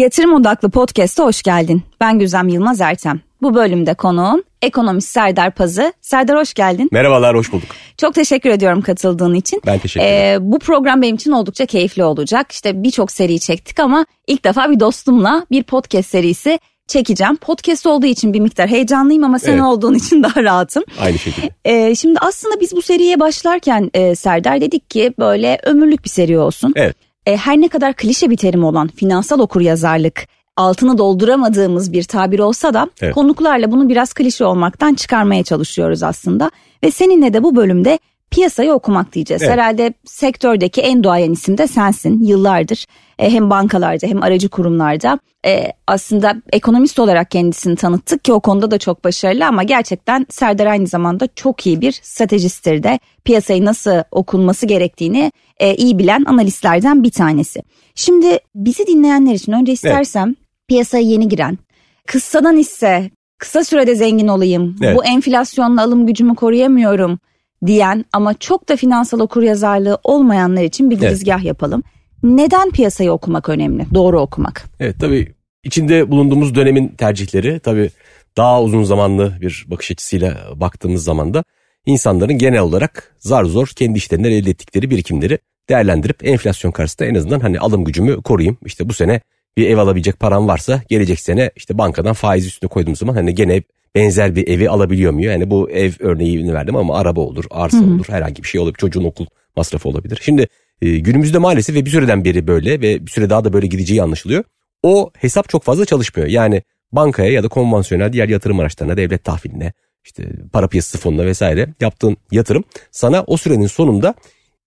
Yatırım 0.00 0.34
Odaklı 0.34 0.70
Podcast'a 0.70 1.24
hoş 1.24 1.42
geldin. 1.42 1.82
Ben 2.00 2.18
Güzem 2.18 2.48
Yılmaz 2.48 2.80
Ertem. 2.80 3.20
Bu 3.42 3.54
bölümde 3.54 3.94
konuğum 3.94 4.42
ekonomist 4.62 5.08
Serdar 5.08 5.50
Pazı. 5.50 5.92
Serdar 6.00 6.38
hoş 6.38 6.54
geldin. 6.54 6.88
Merhabalar, 6.92 7.36
hoş 7.36 7.52
bulduk. 7.52 7.68
Çok 7.96 8.14
teşekkür 8.14 8.50
ediyorum 8.50 8.82
katıldığın 8.82 9.34
için. 9.34 9.62
Ben 9.66 9.78
teşekkür 9.78 10.06
ederim. 10.06 10.42
Ee, 10.42 10.52
bu 10.52 10.58
program 10.58 11.02
benim 11.02 11.16
için 11.16 11.30
oldukça 11.30 11.66
keyifli 11.66 12.04
olacak. 12.04 12.52
İşte 12.52 12.82
birçok 12.82 13.12
seri 13.12 13.40
çektik 13.40 13.80
ama 13.80 14.06
ilk 14.26 14.44
defa 14.44 14.70
bir 14.70 14.80
dostumla 14.80 15.46
bir 15.50 15.62
podcast 15.62 16.10
serisi 16.10 16.58
çekeceğim. 16.86 17.36
Podcast 17.36 17.86
olduğu 17.86 18.06
için 18.06 18.32
bir 18.34 18.40
miktar 18.40 18.68
heyecanlıyım 18.68 19.24
ama 19.24 19.38
sen 19.38 19.52
Evet. 19.52 19.62
olduğun 19.62 19.94
için 19.94 20.22
daha 20.22 20.42
rahatım. 20.42 20.82
Aynı 21.00 21.18
şekilde. 21.18 21.50
Ee, 21.64 21.94
şimdi 21.94 22.18
aslında 22.20 22.60
biz 22.60 22.76
bu 22.76 22.82
seriye 22.82 23.20
başlarken 23.20 23.90
e, 23.94 24.14
Serdar 24.14 24.60
dedik 24.60 24.90
ki 24.90 25.14
böyle 25.18 25.58
ömürlük 25.64 26.04
bir 26.04 26.10
seri 26.10 26.38
olsun. 26.38 26.72
Evet. 26.76 26.96
E, 27.30 27.36
her 27.36 27.60
ne 27.60 27.68
kadar 27.68 27.94
klişe 27.94 28.30
bir 28.30 28.36
terim 28.36 28.64
olan 28.64 28.88
finansal 28.88 29.38
okuryazarlık 29.38 30.28
altını 30.56 30.98
dolduramadığımız 30.98 31.92
bir 31.92 32.02
tabir 32.02 32.38
olsa 32.38 32.74
da 32.74 32.90
Evet. 33.00 33.14
konuklarla 33.14 33.72
bunu 33.72 33.88
biraz 33.88 34.12
klişe 34.12 34.44
olmaktan 34.44 34.94
çıkarmaya 34.94 35.44
çalışıyoruz 35.44 36.02
aslında. 36.02 36.50
Ve 36.84 36.90
seninle 36.90 37.32
de 37.32 37.42
bu 37.42 37.56
bölümde 37.56 37.98
piyasayı 38.30 38.72
okumak 38.72 39.12
diyeceğiz. 39.12 39.42
Evet. 39.42 39.52
Herhalde 39.52 39.94
sektördeki 40.04 40.80
en 40.80 41.02
duayen 41.02 41.32
isim 41.32 41.58
de 41.58 41.66
sensin 41.66 42.24
yıllardır. 42.24 42.84
E, 43.18 43.30
hem 43.30 43.50
bankalarda 43.50 44.06
hem 44.06 44.22
aracı 44.22 44.48
kurumlarda 44.48 45.18
e, 45.46 45.72
aslında 45.86 46.34
ekonomist 46.52 46.98
olarak 46.98 47.30
kendisini 47.30 47.76
tanıttık 47.76 48.24
ki 48.24 48.32
o 48.32 48.40
konuda 48.40 48.70
da 48.70 48.78
çok 48.78 49.04
başarılı 49.04 49.46
ama 49.46 49.62
gerçekten 49.62 50.26
Serdar 50.30 50.66
aynı 50.66 50.86
zamanda 50.86 51.28
çok 51.34 51.66
iyi 51.66 51.80
bir 51.80 51.92
stratejisttir 51.92 52.82
de 52.82 52.98
piyasayı 53.24 53.64
nasıl 53.64 54.02
okunması 54.10 54.66
gerektiğini 54.66 55.32
e, 55.58 55.74
iyi 55.74 55.98
bilen 55.98 56.24
analistlerden 56.26 57.02
bir 57.02 57.10
tanesi. 57.10 57.62
Şimdi 57.94 58.38
bizi 58.54 58.86
dinleyenler 58.86 59.34
için 59.34 59.52
önce 59.52 59.72
istersem 59.72 60.34
piyasaya 60.68 61.04
yeni 61.04 61.28
giren, 61.28 61.58
kıssadan 62.06 62.56
ise 62.56 63.10
kısa 63.38 63.64
sürede 63.64 63.94
zengin 63.94 64.28
olayım, 64.28 64.76
Evet. 64.82 64.96
bu 64.96 65.04
enflasyonla 65.04 65.82
alım 65.82 66.06
gücümü 66.06 66.34
koruyamıyorum 66.34 67.18
diyen 67.66 68.04
ama 68.12 68.34
çok 68.34 68.68
da 68.68 68.76
finansal 68.76 69.20
okuryazarlığı 69.20 69.98
olmayanlar 70.04 70.62
için 70.62 70.90
bir 70.90 70.94
Evet. 70.96 71.08
girizgah 71.08 71.44
yapalım. 71.44 71.82
Neden 72.22 72.70
piyasayı 72.70 73.12
okumak 73.12 73.48
önemli? 73.48 73.86
Doğru 73.94 74.20
okumak. 74.20 74.64
Evet 74.80 74.96
tabii 75.00 75.34
içinde 75.64 76.10
bulunduğumuz 76.10 76.54
dönemin 76.54 76.88
tercihleri 76.88 77.60
tabii 77.60 77.90
daha 78.36 78.62
uzun 78.62 78.84
zamanlı 78.84 79.34
bir 79.40 79.64
bakış 79.68 79.90
açısıyla 79.90 80.36
baktığımız 80.56 81.04
zaman 81.04 81.34
da 81.34 81.44
insanların 81.86 82.38
genel 82.38 82.60
olarak 82.60 83.16
zar 83.18 83.44
zor 83.44 83.66
kendi 83.66 83.98
işlerinden 83.98 84.30
elde 84.30 84.50
ettikleri 84.50 84.90
birikimleri 84.90 85.38
değerlendirip 85.68 86.26
enflasyon 86.26 86.70
karşısında 86.70 87.08
en 87.08 87.14
azından 87.14 87.40
hani 87.40 87.60
alım 87.60 87.84
gücümü 87.84 88.22
koruyayım. 88.22 88.58
İşte 88.64 88.88
bu 88.88 88.92
sene 88.92 89.20
bir 89.56 89.68
ev 89.68 89.78
alabilecek 89.78 90.20
param 90.20 90.48
varsa 90.48 90.82
gelecek 90.88 91.20
sene 91.20 91.50
işte 91.56 91.78
bankadan 91.78 92.12
faiz 92.12 92.46
üstüne 92.46 92.68
koyduğum 92.68 92.96
zaman 92.96 93.14
hani 93.14 93.34
gene 93.34 93.62
benzer 93.94 94.36
bir 94.36 94.48
evi 94.48 94.70
alabiliyor 94.70 95.12
muyum? 95.12 95.32
Yani 95.32 95.50
bu 95.50 95.70
ev 95.70 95.92
örneğini 95.98 96.54
verdim 96.54 96.76
ama 96.76 96.98
araba 96.98 97.20
olur, 97.20 97.44
arsa 97.50 97.84
olur, 97.84 98.04
herhangi 98.08 98.42
bir 98.42 98.48
şey 98.48 98.60
olabilir. 98.60 98.78
Çocuğun 98.78 99.04
okul 99.04 99.26
masrafı 99.56 99.88
olabilir. 99.88 100.18
Şimdi 100.22 100.48
e, 100.82 100.98
günümüzde 100.98 101.38
maalesef 101.38 101.76
ve 101.76 101.84
bir 101.84 101.90
süreden 101.90 102.24
beri 102.24 102.46
böyle 102.46 102.80
ve 102.80 103.06
bir 103.06 103.10
süre 103.10 103.30
daha 103.30 103.44
da 103.44 103.52
böyle 103.52 103.66
gideceği 103.66 104.02
anlaşılıyor. 104.02 104.44
O 104.82 105.10
hesap 105.18 105.48
çok 105.48 105.62
fazla 105.62 105.84
çalışmıyor. 105.84 106.28
Yani 106.28 106.62
bankaya 106.92 107.32
ya 107.32 107.42
da 107.42 107.48
konvansiyonel 107.48 108.12
diğer 108.12 108.28
yatırım 108.28 108.60
araçlarına, 108.60 108.96
devlet 108.96 109.24
tahviline, 109.24 109.72
işte 110.04 110.28
para 110.52 110.68
piyasası 110.68 110.98
fonuna 110.98 111.26
vesaire 111.26 111.74
yaptığın 111.80 112.16
yatırım 112.32 112.64
sana 112.90 113.22
o 113.22 113.36
sürenin 113.36 113.66
sonunda 113.66 114.14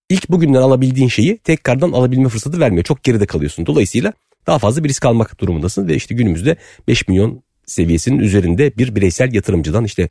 ilk 0.08 0.30
bugünden 0.30 0.62
alabildiğin 0.62 1.08
şeyi 1.08 1.38
tekrardan 1.38 1.92
alabilme 1.92 2.28
fırsatı 2.28 2.60
vermiyor. 2.60 2.84
Çok 2.84 3.02
geride 3.02 3.26
kalıyorsun. 3.26 3.66
Dolayısıyla 3.66 4.12
daha 4.46 4.58
fazla 4.58 4.84
bir 4.84 4.88
risk 4.88 5.04
almak 5.04 5.40
durumundasın 5.40 5.88
ve 5.88 5.94
işte 5.94 6.14
günümüzde 6.14 6.56
5 6.88 7.08
milyon 7.08 7.42
seviyesinin 7.66 8.18
üzerinde 8.18 8.78
bir 8.78 8.94
bireysel 8.94 9.34
yatırımcıdan 9.34 9.84
işte 9.84 10.08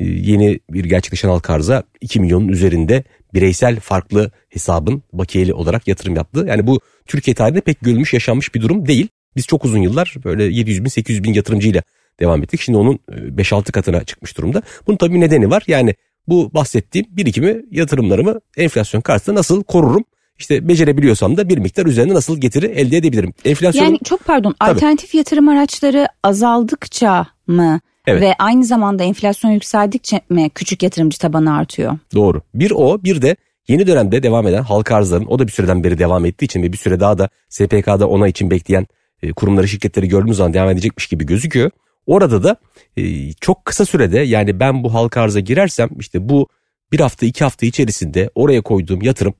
e, 0.00 0.04
yeni 0.04 0.60
bir 0.70 0.84
gerçekleşen 0.84 1.28
halka 1.28 1.52
arza 1.52 1.82
2 2.00 2.20
milyonun 2.20 2.48
üzerinde 2.48 3.04
bireysel 3.34 3.80
farklı 3.80 4.30
hesabın 4.48 5.02
bakiyeli 5.12 5.54
olarak 5.54 5.88
yatırım 5.88 6.16
yaptı. 6.16 6.44
Yani 6.48 6.66
bu 6.66 6.80
Türkiye 7.06 7.34
tarihinde 7.34 7.60
pek 7.60 7.80
görülmüş 7.80 8.14
yaşanmış 8.14 8.54
bir 8.54 8.60
durum 8.60 8.86
değil. 8.86 9.08
Biz 9.36 9.46
çok 9.46 9.64
uzun 9.64 9.78
yıllar 9.78 10.14
böyle 10.24 10.44
700 10.44 10.84
bin 10.84 10.88
800 10.88 11.24
bin 11.24 11.32
yatırımcıyla 11.32 11.82
devam 12.20 12.42
ettik. 12.42 12.60
Şimdi 12.60 12.78
onun 12.78 12.98
e, 13.12 13.14
5-6 13.14 13.72
katına 13.72 14.04
çıkmış 14.04 14.38
durumda. 14.38 14.62
Bunun 14.86 14.96
tabii 14.96 15.20
nedeni 15.20 15.50
var. 15.50 15.62
Yani 15.66 15.94
bu 16.28 16.54
bahsettiğim 16.54 17.06
birikimi 17.10 17.62
yatırımlarımı 17.70 18.40
enflasyon 18.56 19.00
karşısında 19.00 19.38
nasıl 19.38 19.64
korurum? 19.64 20.04
İşte 20.38 20.68
becerebiliyorsam 20.68 21.36
da 21.36 21.48
bir 21.48 21.58
miktar 21.58 21.86
üzerine 21.86 22.14
nasıl 22.14 22.40
getiri 22.40 22.66
elde 22.66 22.96
edebilirim? 22.96 23.32
Enflasyon 23.44 23.84
Yani 23.84 23.98
çok 24.04 24.24
pardon 24.24 24.54
alternatif 24.60 25.14
yatırım 25.14 25.48
araçları 25.48 26.08
azaldıkça 26.22 27.26
mı 27.46 27.80
Evet. 28.06 28.22
ve 28.22 28.34
aynı 28.38 28.64
zamanda 28.64 29.04
enflasyon 29.04 29.50
yükseldikçe 29.50 30.20
mi 30.30 30.50
küçük 30.50 30.82
yatırımcı 30.82 31.18
tabanı 31.18 31.56
artıyor? 31.56 31.98
Doğru. 32.14 32.42
Bir 32.54 32.70
o 32.70 33.04
bir 33.04 33.22
de 33.22 33.36
yeni 33.68 33.86
dönemde 33.86 34.22
devam 34.22 34.46
eden 34.46 34.62
halka 34.62 34.96
arzların 34.96 35.26
o 35.26 35.38
da 35.38 35.46
bir 35.46 35.52
süreden 35.52 35.84
beri 35.84 35.98
devam 35.98 36.24
ettiği 36.24 36.44
için 36.44 36.62
ve 36.62 36.72
bir 36.72 36.78
süre 36.78 37.00
daha 37.00 37.18
da 37.18 37.28
SPK'da 37.48 38.08
ona 38.08 38.28
için 38.28 38.50
bekleyen 38.50 38.86
e, 39.22 39.32
kurumları 39.32 39.68
şirketleri 39.68 40.08
gördüğümüz 40.08 40.36
zaman 40.36 40.54
devam 40.54 40.70
edecekmiş 40.70 41.06
gibi 41.06 41.26
gözüküyor. 41.26 41.70
Orada 42.06 42.42
da 42.42 42.56
e, 42.96 43.32
çok 43.32 43.64
kısa 43.64 43.84
sürede 43.84 44.18
yani 44.18 44.60
ben 44.60 44.84
bu 44.84 44.94
halka 44.94 45.20
arza 45.20 45.40
girersem 45.40 45.88
işte 45.98 46.28
bu 46.28 46.48
bir 46.92 47.00
hafta 47.00 47.26
iki 47.26 47.44
hafta 47.44 47.66
içerisinde 47.66 48.30
oraya 48.34 48.60
koyduğum 48.60 49.02
yatırım 49.02 49.34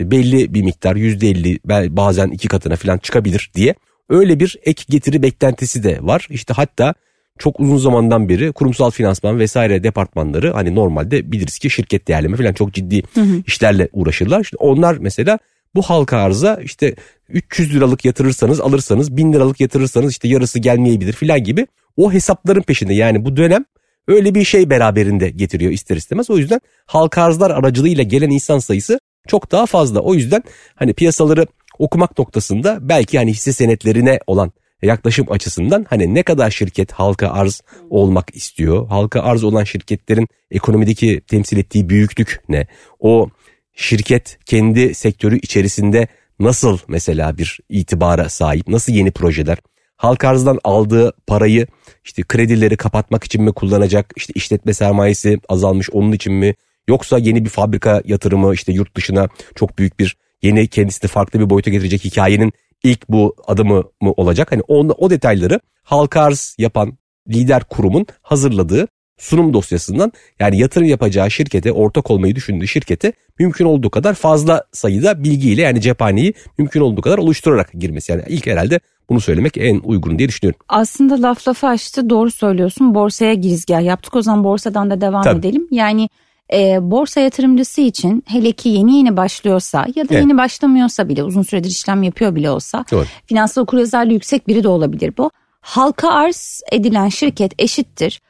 işte 0.00 0.10
belli 0.10 0.54
bir 0.54 0.62
miktar 0.62 0.96
yüzde 0.96 1.28
elli 1.28 1.58
bel- 1.64 1.96
bazen 1.96 2.28
iki 2.28 2.48
katına 2.48 2.76
falan 2.76 2.98
çıkabilir 2.98 3.50
diye 3.54 3.74
öyle 4.08 4.40
bir 4.40 4.56
ek 4.64 4.84
getiri 4.88 5.22
beklentisi 5.22 5.82
de 5.82 5.98
var. 6.02 6.26
İşte 6.30 6.54
hatta 6.54 6.94
çok 7.38 7.60
uzun 7.60 7.76
zamandan 7.76 8.28
beri 8.28 8.52
kurumsal 8.52 8.90
finansman 8.90 9.38
vesaire 9.38 9.82
departmanları 9.82 10.52
hani 10.52 10.74
normalde 10.74 11.32
biliriz 11.32 11.58
ki 11.58 11.70
şirket 11.70 12.08
değerleme 12.08 12.36
falan 12.36 12.52
çok 12.52 12.74
ciddi 12.74 13.02
işlerle 13.46 13.88
uğraşırlar. 13.92 14.40
İşte 14.40 14.56
onlar 14.56 14.96
mesela 15.00 15.38
bu 15.74 15.82
halka 15.82 16.18
arza 16.18 16.60
işte 16.64 16.94
300 17.28 17.74
liralık 17.74 18.04
yatırırsanız 18.04 18.60
alırsanız 18.60 19.16
1000 19.16 19.32
liralık 19.32 19.60
yatırırsanız 19.60 20.12
işte 20.12 20.28
yarısı 20.28 20.58
gelmeyebilir 20.58 21.12
falan 21.12 21.44
gibi 21.44 21.66
o 21.96 22.12
hesapların 22.12 22.62
peşinde 22.62 22.94
yani 22.94 23.24
bu 23.24 23.36
dönem 23.36 23.64
öyle 24.08 24.34
bir 24.34 24.44
şey 24.44 24.70
beraberinde 24.70 25.30
getiriyor 25.30 25.72
ister 25.72 25.96
istemez. 25.96 26.30
O 26.30 26.38
yüzden 26.38 26.60
halka 26.86 27.22
arzlar 27.22 27.50
aracılığıyla 27.50 28.02
gelen 28.02 28.30
insan 28.30 28.58
sayısı 28.58 29.00
çok 29.28 29.52
daha 29.52 29.66
fazla. 29.66 30.00
O 30.00 30.14
yüzden 30.14 30.42
hani 30.74 30.92
piyasaları 30.92 31.46
okumak 31.78 32.18
noktasında 32.18 32.78
belki 32.80 33.18
hani 33.18 33.30
hisse 33.30 33.52
senetlerine 33.52 34.18
olan 34.26 34.52
yaklaşım 34.82 35.32
açısından 35.32 35.86
hani 35.90 36.14
ne 36.14 36.22
kadar 36.22 36.50
şirket 36.50 36.92
halka 36.92 37.28
arz 37.28 37.62
olmak 37.90 38.36
istiyor? 38.36 38.88
Halka 38.88 39.20
arz 39.20 39.44
olan 39.44 39.64
şirketlerin 39.64 40.28
ekonomideki 40.50 41.20
temsil 41.20 41.58
ettiği 41.58 41.88
büyüklük 41.88 42.40
ne? 42.48 42.66
O 43.00 43.28
şirket 43.74 44.38
kendi 44.46 44.94
sektörü 44.94 45.38
içerisinde 45.38 46.08
nasıl 46.38 46.78
mesela 46.88 47.38
bir 47.38 47.58
itibara 47.68 48.28
sahip? 48.28 48.68
Nasıl 48.68 48.92
yeni 48.92 49.10
projeler? 49.10 49.58
Halka 49.96 50.28
arzdan 50.28 50.58
aldığı 50.64 51.12
parayı 51.26 51.66
işte 52.04 52.22
kredileri 52.22 52.76
kapatmak 52.76 53.24
için 53.24 53.42
mi 53.42 53.52
kullanacak? 53.52 54.12
İşte 54.16 54.32
işletme 54.36 54.74
sermayesi 54.74 55.40
azalmış 55.48 55.90
onun 55.90 56.12
için 56.12 56.32
mi? 56.32 56.54
Yoksa 56.90 57.18
yeni 57.18 57.44
bir 57.44 57.50
fabrika 57.50 58.02
yatırımı 58.04 58.54
işte 58.54 58.72
yurt 58.72 58.96
dışına 58.96 59.28
çok 59.54 59.78
büyük 59.78 59.98
bir 59.98 60.16
yeni 60.42 60.68
kendisini 60.68 61.08
farklı 61.08 61.40
bir 61.40 61.50
boyuta 61.50 61.70
getirecek 61.70 62.04
hikayenin 62.04 62.52
ilk 62.84 63.08
bu 63.08 63.36
adımı 63.46 63.82
mı 64.00 64.12
olacak? 64.12 64.52
Hani 64.52 64.62
o, 64.68 64.78
o 64.78 65.10
detayları 65.10 65.60
halka 65.82 66.22
arz 66.22 66.56
yapan 66.58 66.98
lider 67.28 67.64
kurumun 67.64 68.06
hazırladığı 68.22 68.88
sunum 69.18 69.52
dosyasından 69.52 70.12
yani 70.40 70.58
yatırım 70.58 70.88
yapacağı 70.88 71.30
şirkete 71.30 71.72
ortak 71.72 72.10
olmayı 72.10 72.36
düşündüğü 72.36 72.68
şirkete 72.68 73.12
mümkün 73.38 73.64
olduğu 73.64 73.90
kadar 73.90 74.14
fazla 74.14 74.64
sayıda 74.72 75.24
bilgiyle 75.24 75.62
yani 75.62 75.80
cephaneyi 75.80 76.34
mümkün 76.58 76.80
olduğu 76.80 77.00
kadar 77.00 77.18
oluşturarak 77.18 77.72
girmesi. 77.72 78.12
Yani 78.12 78.22
ilk 78.28 78.46
herhalde 78.46 78.80
bunu 79.08 79.20
söylemek 79.20 79.56
en 79.56 79.80
uygun 79.84 80.18
diye 80.18 80.28
düşünüyorum. 80.28 80.60
Aslında 80.68 81.22
laf 81.22 81.48
lafı 81.48 81.66
açtı 81.66 82.10
doğru 82.10 82.30
söylüyorsun 82.30 82.94
borsaya 82.94 83.34
girizgah 83.34 83.82
yaptık 83.82 84.16
o 84.16 84.22
zaman 84.22 84.44
borsadan 84.44 84.90
da 84.90 85.00
devam 85.00 85.22
Tabii. 85.22 85.38
edelim. 85.38 85.68
Yani 85.70 86.08
e, 86.52 86.90
borsa 86.90 87.20
yatırımcısı 87.20 87.80
için 87.80 88.24
hele 88.26 88.52
ki 88.52 88.68
yeni 88.68 88.96
yeni 88.96 89.16
başlıyorsa 89.16 89.86
ya 89.94 90.08
da 90.08 90.14
Evet. 90.14 90.22
yeni 90.22 90.38
başlamıyorsa 90.38 91.08
bile 91.08 91.24
uzun 91.24 91.42
süredir 91.42 91.70
işlem 91.70 92.02
yapıyor 92.02 92.34
bile 92.34 92.50
olsa 92.50 92.84
Doğru. 92.90 93.04
finansal 93.26 93.62
okuryazarlığı 93.62 94.12
yüksek 94.12 94.48
biri 94.48 94.62
de 94.62 94.68
olabilir 94.68 95.14
bu. 95.18 95.30
Halka 95.60 96.10
arz 96.10 96.62
edilen 96.72 97.08
şirket 97.08 97.52
eşittir. 97.58 98.20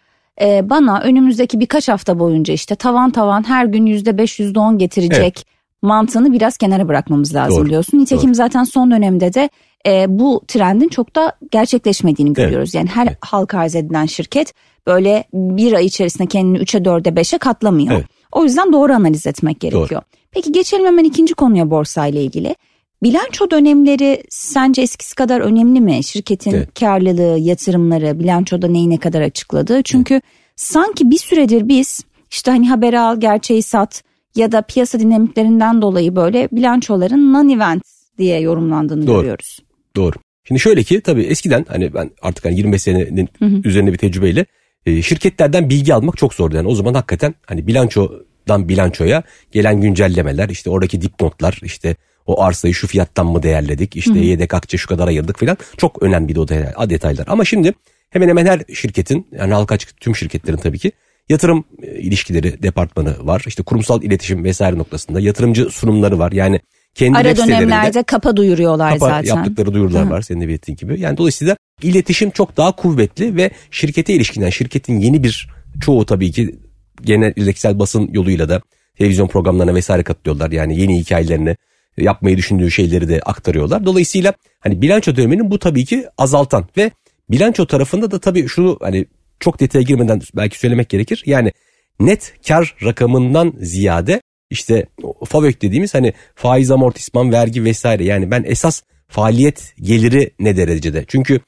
E, 0.41 0.71
bana 0.71 1.01
önümüzdeki 1.01 1.61
birkaç 1.61 1.89
hafta 1.89 2.19
boyunca 2.19 2.55
işte 2.55 2.75
tavan 2.75 3.11
tavan 3.11 3.49
her 3.49 3.65
gün 3.65 3.87
yüzde 3.87 4.19
beş 4.19 4.39
yüzde 4.39 4.59
on 4.59 4.79
getirecek 4.79 5.47
mantığını 5.83 6.33
biraz 6.33 6.57
kenara 6.57 6.89
bırakmamız 6.89 7.35
lazım 7.35 7.59
Doğru. 7.63 7.71
diyorsun. 7.71 7.99
Nitekim 7.99 8.35
zaten 8.35 8.65
son 8.65 8.91
dönemde 8.91 9.35
de 9.35 9.49
e, 9.87 10.07
bu 10.09 10.43
trendin 10.49 10.89
çok 10.89 11.17
da 11.17 11.33
gerçekleşmediğini 11.51 12.33
görüyoruz. 12.33 12.75
Yani 12.75 12.89
her 12.89 13.07
Evet. 13.07 13.19
halka 13.21 13.59
arz 13.59 13.77
edilen 13.77 14.07
şirket 14.07 14.55
böyle 14.87 15.25
bir 15.35 15.73
ay 15.73 15.87
içerisinde 15.87 16.27
kendini 16.27 16.59
3'e 16.59 16.81
4'e 16.81 17.11
5'e 17.11 17.39
katlamıyor. 17.39 17.95
Evet. 17.95 18.07
O 18.33 18.45
yüzden 18.45 18.73
doğru 18.73 18.93
analiz 18.93 19.27
etmek 19.27 19.61
gerekiyor. 19.61 20.03
Peki 20.31 20.53
geçelim 20.53 20.87
hemen 20.87 21.05
ikinci 21.05 21.35
konuya 21.35 21.71
borsa 21.71 22.07
ile 22.07 22.23
ilgili. 22.23 22.57
Bilanço 23.03 23.51
dönemleri 23.51 24.23
sence 24.29 24.83
eskisi 24.83 25.15
kadar 25.15 25.41
önemli 25.41 25.81
mi? 25.81 26.05
Şirketin 26.05 26.51
evet. 26.51 26.81
karlılığı, 26.81 27.39
yatırımları, 27.39 28.21
bilançoda 28.21 28.69
neyi 28.69 28.91
ne 28.91 28.99
kadar 28.99 29.21
açıkladığı. 29.21 29.83
Çünkü 29.83 30.15
evet. 30.15 30.25
sanki 30.57 31.11
bir 31.11 31.19
süredir 31.19 31.69
biz 31.69 32.01
işte 32.31 32.51
hani 32.51 32.69
haber 32.69 32.95
al, 32.95 33.21
gerçeği 33.21 33.63
sat 33.63 34.03
ya 34.35 34.53
da 34.53 34.63
piyasa 34.63 35.01
dinamiklerinden 35.01 35.83
dolayı 35.83 36.17
böyle 36.17 36.49
bilançoların 36.53 37.35
non-event 37.35 37.81
diye 38.19 38.41
yorumlandığını 38.41 39.07
Doğru. 39.07 39.21
görüyoruz. 39.21 39.59
Doğru. 39.97 40.17
Şimdi 40.45 40.61
şöyle 40.61 40.83
ki 40.83 41.01
tabii 41.01 41.23
eskiden 41.23 41.67
hani 41.69 41.95
ben 41.95 42.11
artık 42.23 42.45
hani 42.45 42.57
25 42.57 42.83
senenin 42.83 43.29
hı 43.39 43.45
hı. 43.45 43.61
üzerinde 43.65 43.93
bir 43.93 43.99
tecrübeyle 43.99 44.47
e, 44.87 45.03
şirketlerden 45.03 45.71
bilgi 45.71 45.95
almak 45.95 46.17
çok 46.17 46.35
zordu. 46.35 46.57
Yani 46.57 46.69
o 46.69 46.75
zaman 46.75 46.95
hakikaten 46.95 47.35
hani 47.47 47.67
bilançodan 47.67 48.69
bilançoya 48.69 49.23
gelen 49.53 49.81
güncellemeler 49.81 50.49
işte 50.49 50.71
oradaki 50.71 51.03
dipnotlar 51.03 51.59
işte 51.63 51.97
o 52.27 52.43
arsayı 52.43 52.75
şu 52.75 52.87
fiyattan 52.87 53.27
mı 53.27 53.43
değerledik 53.43 53.97
işte 53.97 54.15
hı 54.15 54.19
hı. 54.19 54.25
yedek 54.25 54.55
akçe 54.55 54.77
şu 54.77 54.89
kadar 54.89 55.09
ayırdık 55.09 55.39
falan 55.39 55.57
çok 55.77 56.03
önemliydi 56.03 56.41
o 56.41 56.49
detaylar. 56.91 57.27
Ama 57.29 57.45
şimdi 57.45 57.75
hemen 58.11 58.29
hemen 58.29 58.47
her 58.47 58.63
şirketin 58.75 59.27
yani 59.33 59.55
halka 59.55 59.75
açık 59.75 60.01
tüm 60.01 60.17
şirketlerin 60.17 60.57
tabii 60.57 60.79
ki 60.79 60.93
yatırım 61.29 61.65
e, 61.83 62.01
ilişkileri 62.01 62.63
departmanı 62.63 63.27
var. 63.27 63.45
İşte 63.47 63.63
kurumsal 63.63 64.03
iletişim 64.03 64.45
vesaire 64.45 64.79
noktasında 64.79 65.21
yatırımcı 65.21 65.65
sunumları 65.65 66.19
var. 66.19 66.33
Yani 66.33 66.61
kendi 66.95 67.19
Ara 67.19 67.37
dönemlerde 67.37 68.03
kapa 68.03 68.37
duyuruyorlar 68.37 68.93
kapa 68.93 69.07
zaten. 69.07 69.37
yaptıkları 69.37 69.75
duyurular 69.75 70.07
Hı. 70.07 70.11
var 70.11 70.23
senin 70.23 70.41
de 70.41 70.49
belirttiğin 70.49 70.77
gibi. 70.77 71.01
Yani 71.01 71.17
dolayısıyla 71.17 71.57
iletişim 71.83 72.31
çok 72.31 72.57
daha 72.57 72.73
kuvvetli 72.73 73.37
ve 73.37 73.51
şirkete 73.71 74.15
ilişkinen 74.15 74.51
şirketin 74.51 75.01
yeni 75.01 75.23
bir 75.23 75.49
çoğu 75.81 76.07
tabii 76.07 76.33
ki 76.33 76.59
genel 77.03 77.33
ileksel 77.37 77.79
basın 77.79 78.09
yoluyla 78.13 78.49
da 78.49 78.63
televizyon 78.99 79.29
programlarına 79.29 79.75
vesaire 79.75 80.03
katılıyorlar. 80.03 80.51
Yani 80.51 80.81
yeni 80.81 80.99
hikayelerini 80.99 81.57
yapmayı 81.97 82.37
düşündüğü 82.37 82.71
şeyleri 82.71 83.09
de 83.09 83.21
aktarıyorlar. 83.21 83.85
Dolayısıyla 83.85 84.35
hani 84.61 84.83
bilanço 84.83 85.17
döneminin 85.17 85.51
bu 85.51 85.59
tabii 85.59 85.85
ki 85.85 86.05
azaltan 86.19 86.69
ve 86.77 86.91
bilanço 87.31 87.67
tarafında 87.67 88.11
da 88.11 88.19
tabii 88.21 88.49
şunu 88.49 88.79
hani 88.81 89.07
çok 89.41 89.61
detaya 89.61 89.83
girmeden 89.83 90.21
belki 90.37 90.59
söylemek 90.59 90.89
gerekir. 90.89 91.23
Yani 91.27 91.53
net 92.01 92.35
kar 92.49 92.75
rakamından 92.85 93.53
ziyade 93.59 94.21
işte 94.51 94.87
FAVÖK 95.25 95.63
dediğimiz 95.63 95.95
hani 95.95 96.13
faiz 96.35 96.71
amortisman 96.71 97.33
vergi 97.33 97.65
vesaire 97.65 98.05
yani 98.05 98.31
ben 98.31 98.45
esas 98.47 98.83
faaliyet 99.09 99.75
geliri 99.81 100.31
ne 100.41 100.57
derecede? 100.57 101.05
Çünkü 101.09 101.41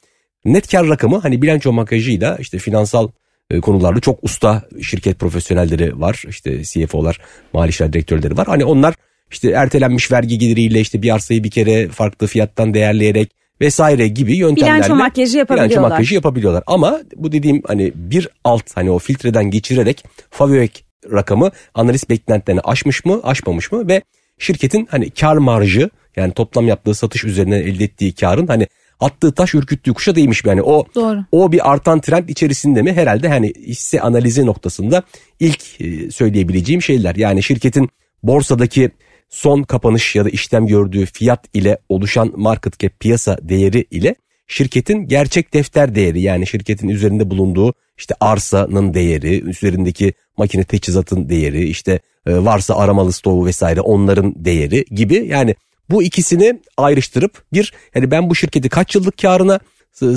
net 0.44 0.70
kar 0.70 0.88
rakamı 0.88 1.18
hani 1.18 1.42
bilanço 1.42 1.72
makajıyla 1.72 2.36
işte 2.40 2.58
finansal 2.58 3.08
e, 3.50 3.60
konularda 3.60 4.00
çok 4.00 4.24
usta 4.24 4.62
şirket 4.82 5.18
profesyonelleri 5.18 6.00
var. 6.00 6.24
İşte 6.28 6.64
CFO'lar, 6.64 7.18
mali 7.52 7.70
işler 7.70 7.92
direktörleri 7.92 8.36
var. 8.36 8.46
Hani 8.46 8.64
onlar 8.64 8.94
işte 9.30 9.50
ertelenmiş 9.50 10.12
vergi 10.12 10.38
geliriyle 10.38 10.80
işte 10.80 11.02
bir 11.02 11.14
arsayı 11.14 11.44
bir 11.44 11.50
kere 11.50 11.88
farklı 11.88 12.26
fiyattan 12.26 12.74
değerleyerek 12.74 13.30
vesaire 13.60 14.08
gibi 14.08 14.36
yöntemlerle 14.36 14.76
bilanço 14.76 14.94
makyajı 14.94 15.38
yapabiliyorlar. 15.38 15.70
Bilanço 15.70 15.88
makyajı 15.88 16.14
yapabiliyorlar. 16.14 16.62
Ama 16.66 17.00
bu 17.16 17.32
dediğim 17.32 17.62
hani 17.66 17.92
bir 17.94 18.28
alt 18.44 18.76
hani 18.76 18.90
o 18.90 18.98
filtreden 18.98 19.50
geçirerek 19.50 20.04
FAVÖK 20.30 20.70
rakamı 21.12 21.50
analiz 21.74 22.10
beklentilerini 22.10 22.60
aşmış 22.60 23.04
mı 23.04 23.20
aşmamış 23.22 23.72
mı 23.72 23.88
ve 23.88 24.02
şirketin 24.38 24.88
hani 24.90 25.10
kar 25.10 25.36
marjı 25.36 25.90
yani 26.16 26.32
toplam 26.32 26.68
yaptığı 26.68 26.94
satış 26.94 27.24
üzerine 27.24 27.56
elde 27.56 27.84
ettiği 27.84 28.14
karın 28.14 28.46
hani 28.46 28.66
attığı 29.00 29.34
taş 29.34 29.54
ürküttüğü 29.54 29.94
kuşa 29.94 30.14
değmiş 30.14 30.44
mi? 30.44 30.48
Yani 30.48 30.62
o 30.62 30.86
Doğru. 30.94 31.24
o 31.32 31.52
bir 31.52 31.72
artan 31.72 32.00
trend 32.00 32.28
içerisinde 32.28 32.82
mi? 32.82 32.92
Herhalde 32.92 33.28
hani 33.28 33.52
hisse 33.66 34.00
analizi 34.00 34.46
noktasında 34.46 35.02
ilk 35.40 35.80
e, 35.80 36.10
söyleyebileceğim 36.10 36.82
şeyler. 36.82 37.14
Yani 37.14 37.42
şirketin 37.42 37.88
borsadaki 38.22 38.90
son 39.28 39.62
kapanış 39.62 40.14
ya 40.16 40.24
da 40.24 40.28
işlem 40.28 40.66
gördüğü 40.66 41.06
fiyat 41.06 41.44
ile 41.54 41.78
oluşan 41.88 42.32
market 42.36 42.78
cap 42.78 43.00
piyasa 43.00 43.38
değeri 43.42 43.86
ile 43.90 44.14
şirketin 44.46 45.08
gerçek 45.08 45.54
defter 45.54 45.94
değeri 45.94 46.20
yani 46.20 46.46
şirketin 46.46 46.88
üzerinde 46.88 47.30
bulunduğu 47.30 47.74
işte 47.98 48.14
arsanın 48.20 48.94
değeri, 48.94 49.40
üzerindeki 49.40 50.14
makine 50.36 50.64
teçhizatın 50.64 51.28
değeri, 51.28 51.68
işte 51.68 52.00
e, 52.26 52.36
varsa 52.36 52.76
aramalı 52.76 53.12
stoğu 53.12 53.46
vesaire 53.46 53.80
onların 53.80 54.34
değeri 54.36 54.84
gibi 54.90 55.14
yani 55.14 55.54
bu 55.90 56.02
ikisini 56.02 56.60
ayrıştırıp 56.76 57.44
bir 57.52 57.72
yani 57.94 58.10
ben 58.10 58.30
bu 58.30 58.34
şirketi 58.34 58.68
kaç 58.68 58.94
yıllık 58.94 59.18
karına 59.18 59.60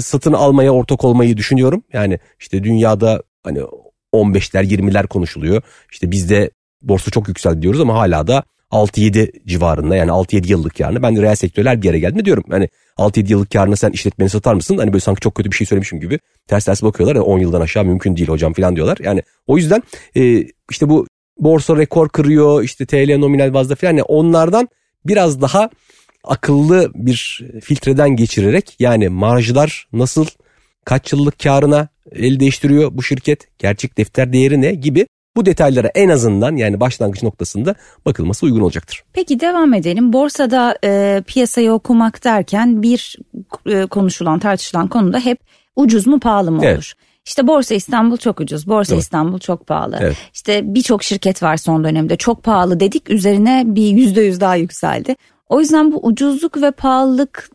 satın 0.01 0.33
almaya 0.33 0.71
ortak 0.71 1.03
olmayı 1.03 1.37
düşünüyorum. 1.37 1.83
Yani 1.93 2.19
işte 2.39 2.63
dünyada 2.63 3.23
hani 3.43 3.59
15'ler 4.13 4.63
20'ler 4.63 5.07
konuşuluyor. 5.07 5.61
İşte 5.91 6.11
bizde 6.11 6.51
borsa 6.81 7.11
çok 7.11 7.27
yükseldi 7.27 7.61
diyoruz 7.61 7.81
ama 7.81 7.93
hala 7.93 8.27
da 8.27 8.43
6-7 8.71 9.47
civarında 9.47 9.95
yani 9.95 10.11
6-7 10.11 10.47
yıllık 10.47 10.75
karını 10.77 11.01
ben 11.01 11.15
de 11.15 11.21
reel 11.21 11.35
sektörler 11.35 11.81
bir 11.81 11.87
yere 11.87 11.99
geldi 11.99 12.25
diyorum. 12.25 12.43
Hani 12.49 12.69
6-7 12.97 13.31
yıllık 13.31 13.51
karını 13.51 13.77
sen 13.77 13.91
işletmeni 13.91 14.29
satar 14.29 14.53
mısın? 14.53 14.77
Hani 14.77 14.93
böyle 14.93 15.01
sanki 15.01 15.21
çok 15.21 15.35
kötü 15.35 15.51
bir 15.51 15.55
şey 15.55 15.67
söylemişim 15.67 15.99
gibi 15.99 16.19
ters 16.47 16.65
ters 16.65 16.83
bakıyorlar. 16.83 17.15
Yani 17.15 17.25
10 17.25 17.39
yıldan 17.39 17.61
aşağı 17.61 17.85
mümkün 17.85 18.17
değil 18.17 18.29
hocam 18.29 18.53
falan 18.53 18.75
diyorlar. 18.75 18.97
Yani 19.03 19.23
o 19.47 19.57
yüzden 19.57 19.83
e, 20.15 20.45
işte 20.71 20.89
bu 20.89 21.07
borsa 21.39 21.77
rekor 21.77 22.09
kırıyor 22.09 22.63
işte 22.63 22.85
TL 22.85 23.17
nominal 23.17 23.53
bazda 23.53 23.75
falan 23.75 23.91
yani 23.91 24.03
onlardan 24.03 24.67
biraz 25.05 25.41
daha 25.41 25.69
akıllı 26.23 26.91
bir 26.95 27.45
filtreden 27.63 28.09
geçirerek 28.09 28.75
yani 28.79 29.09
marjlar 29.09 29.87
nasıl 29.93 30.25
kaç 30.85 31.13
yıllık 31.13 31.39
karına 31.39 31.87
el 32.11 32.39
değiştiriyor 32.39 32.89
bu 32.93 33.03
şirket 33.03 33.59
gerçek 33.59 33.97
defter 33.97 34.33
değeri 34.33 34.61
ne 34.61 34.71
gibi 34.75 35.07
bu 35.37 35.45
detaylara 35.45 35.87
en 35.87 36.09
azından 36.09 36.55
yani 36.55 36.79
başlangıç 36.79 37.23
noktasında 37.23 37.75
bakılması 38.05 38.45
uygun 38.45 38.61
olacaktır. 38.61 39.03
Peki 39.13 39.39
devam 39.39 39.73
edelim. 39.73 40.13
Borsada 40.13 40.77
e, 40.83 41.23
piyasayı 41.27 41.71
okumak 41.71 42.23
derken 42.23 42.83
bir 42.83 43.17
e, 43.65 43.85
konuşulan 43.85 44.39
tartışılan 44.39 44.87
konuda 44.87 45.19
hep 45.19 45.39
ucuz 45.75 46.07
mu 46.07 46.19
pahalı 46.19 46.51
mı 46.51 46.59
evet. 46.63 46.75
olur? 46.75 46.93
İşte 47.25 47.47
Borsa 47.47 47.75
İstanbul 47.75 48.17
çok 48.17 48.39
ucuz, 48.39 48.67
Borsa 48.67 48.93
evet. 48.93 49.03
İstanbul 49.03 49.39
çok 49.39 49.67
pahalı. 49.67 49.97
Evet. 50.01 50.17
İşte 50.33 50.61
birçok 50.73 51.03
şirket 51.03 51.43
var 51.43 51.57
son 51.57 51.83
dönemde 51.83 52.15
çok 52.15 52.43
pahalı 52.43 52.79
dedik 52.79 53.09
üzerine 53.09 53.63
bir 53.65 53.87
yüzde 53.87 54.21
yüz 54.21 54.41
daha 54.41 54.55
yükseldi. 54.55 55.15
O 55.49 55.59
yüzden 55.59 55.91
bu 55.91 56.05
ucuzluk 56.05 56.61
ve 56.61 56.71
pahalılık 56.71 57.49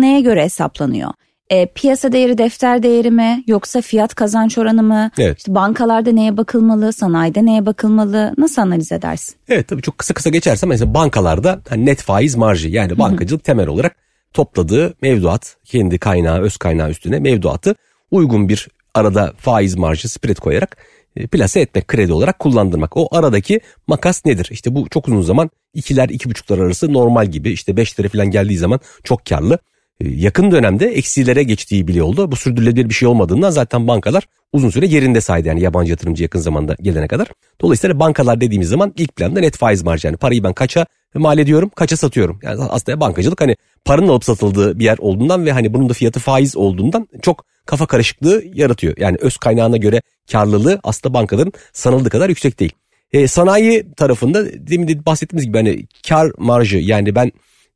neye 0.00 0.20
göre 0.20 0.44
hesaplanıyor? 0.44 1.10
E, 1.50 1.66
piyasa 1.66 2.12
değeri 2.12 2.38
defter 2.38 2.82
değeri 2.82 3.10
mi 3.10 3.44
yoksa 3.46 3.80
fiyat 3.80 4.14
kazanç 4.14 4.58
oranı 4.58 4.82
mı? 4.82 5.10
Evet. 5.18 5.38
İşte 5.38 5.54
bankalarda 5.54 6.12
neye 6.12 6.36
bakılmalı, 6.36 6.92
sanayide 6.92 7.44
neye 7.44 7.66
bakılmalı? 7.66 8.34
Nasıl 8.38 8.62
analiz 8.62 8.92
edersin? 8.92 9.36
Evet 9.48 9.68
tabii 9.68 9.82
çok 9.82 9.98
kısa 9.98 10.14
kısa 10.14 10.30
geçersem 10.30 10.68
mesela 10.68 10.94
bankalarda 10.94 11.60
hani 11.68 11.86
net 11.86 12.02
faiz 12.02 12.36
marjı 12.36 12.68
yani 12.68 12.98
bankacılık 12.98 13.44
temel 13.44 13.66
olarak 13.66 13.96
topladığı 14.32 14.94
mevduat 15.02 15.56
kendi 15.64 15.98
kaynağı 15.98 16.40
öz 16.40 16.56
kaynağı 16.56 16.90
üstüne 16.90 17.18
mevduatı 17.18 17.74
uygun 18.10 18.48
bir 18.48 18.68
arada 18.94 19.32
faiz 19.38 19.74
marjı 19.74 20.08
spread 20.08 20.36
koyarak 20.36 20.76
e, 21.16 21.26
plase 21.26 21.60
etmek 21.60 21.88
kredi 21.88 22.12
olarak 22.12 22.38
kullandırmak. 22.38 22.96
O 22.96 23.08
aradaki 23.16 23.60
makas 23.86 24.24
nedir? 24.24 24.48
İşte 24.50 24.74
bu 24.74 24.88
çok 24.88 25.08
uzun 25.08 25.22
zaman 25.22 25.50
ikiler 25.74 26.08
iki 26.08 26.30
buçuklar 26.30 26.58
arası 26.58 26.92
normal 26.92 27.26
gibi 27.26 27.50
işte 27.50 27.76
beş 27.76 28.00
lira 28.00 28.08
falan 28.08 28.30
geldiği 28.30 28.58
zaman 28.58 28.80
çok 29.04 29.26
karlı. 29.26 29.58
E, 30.00 30.08
yakın 30.08 30.50
dönemde 30.50 30.86
eksilere 30.86 31.42
geçtiği 31.42 31.88
bile 31.88 32.02
oldu. 32.02 32.32
Bu 32.32 32.36
sürdürülebilir 32.36 32.88
bir 32.88 32.94
şey 32.94 33.08
olmadığından 33.08 33.50
zaten 33.50 33.88
bankalar 33.88 34.28
uzun 34.52 34.70
süre 34.70 34.86
yerinde 34.86 35.20
saydı 35.20 35.48
yani 35.48 35.60
yabancı 35.60 35.90
yatırımcı 35.90 36.22
yakın 36.22 36.38
zamanda 36.38 36.76
gelene 36.82 37.08
kadar. 37.08 37.28
Dolayısıyla 37.60 38.00
bankalar 38.00 38.40
dediğimiz 38.40 38.68
zaman 38.68 38.92
ilk 38.96 39.16
planda 39.16 39.40
net 39.40 39.56
faiz 39.56 39.82
marjı 39.82 40.06
yani 40.06 40.16
parayı 40.16 40.44
ben 40.44 40.52
kaça 40.52 40.86
mal 41.14 41.38
ediyorum 41.38 41.70
kaça 41.74 41.96
satıyorum. 41.96 42.38
Yani 42.42 42.62
aslında 42.62 43.00
bankacılık 43.00 43.40
hani 43.40 43.56
paranın 43.84 44.08
alıp 44.08 44.24
satıldığı 44.24 44.78
bir 44.78 44.84
yer 44.84 44.98
olduğundan 44.98 45.46
ve 45.46 45.52
hani 45.52 45.74
bunun 45.74 45.88
da 45.88 45.92
fiyatı 45.92 46.20
faiz 46.20 46.56
olduğundan 46.56 47.08
çok 47.22 47.44
kafa 47.66 47.86
karışıklığı 47.86 48.44
yaratıyor. 48.54 48.94
Yani 48.98 49.16
öz 49.20 49.36
kaynağına 49.36 49.76
göre 49.76 50.02
karlılığı 50.32 50.80
aslında 50.84 51.14
bankaların 51.14 51.52
sanıldığı 51.72 52.10
kadar 52.10 52.28
yüksek 52.28 52.60
değil. 52.60 52.72
E, 53.12 53.28
sanayi 53.28 53.92
tarafında 53.96 54.46
demin 54.66 54.88
de 54.88 55.06
bahsettiğimiz 55.06 55.46
gibi 55.46 55.56
hani 55.56 55.86
kar 56.08 56.32
marjı 56.38 56.78
yani 56.78 57.14
ben 57.14 57.26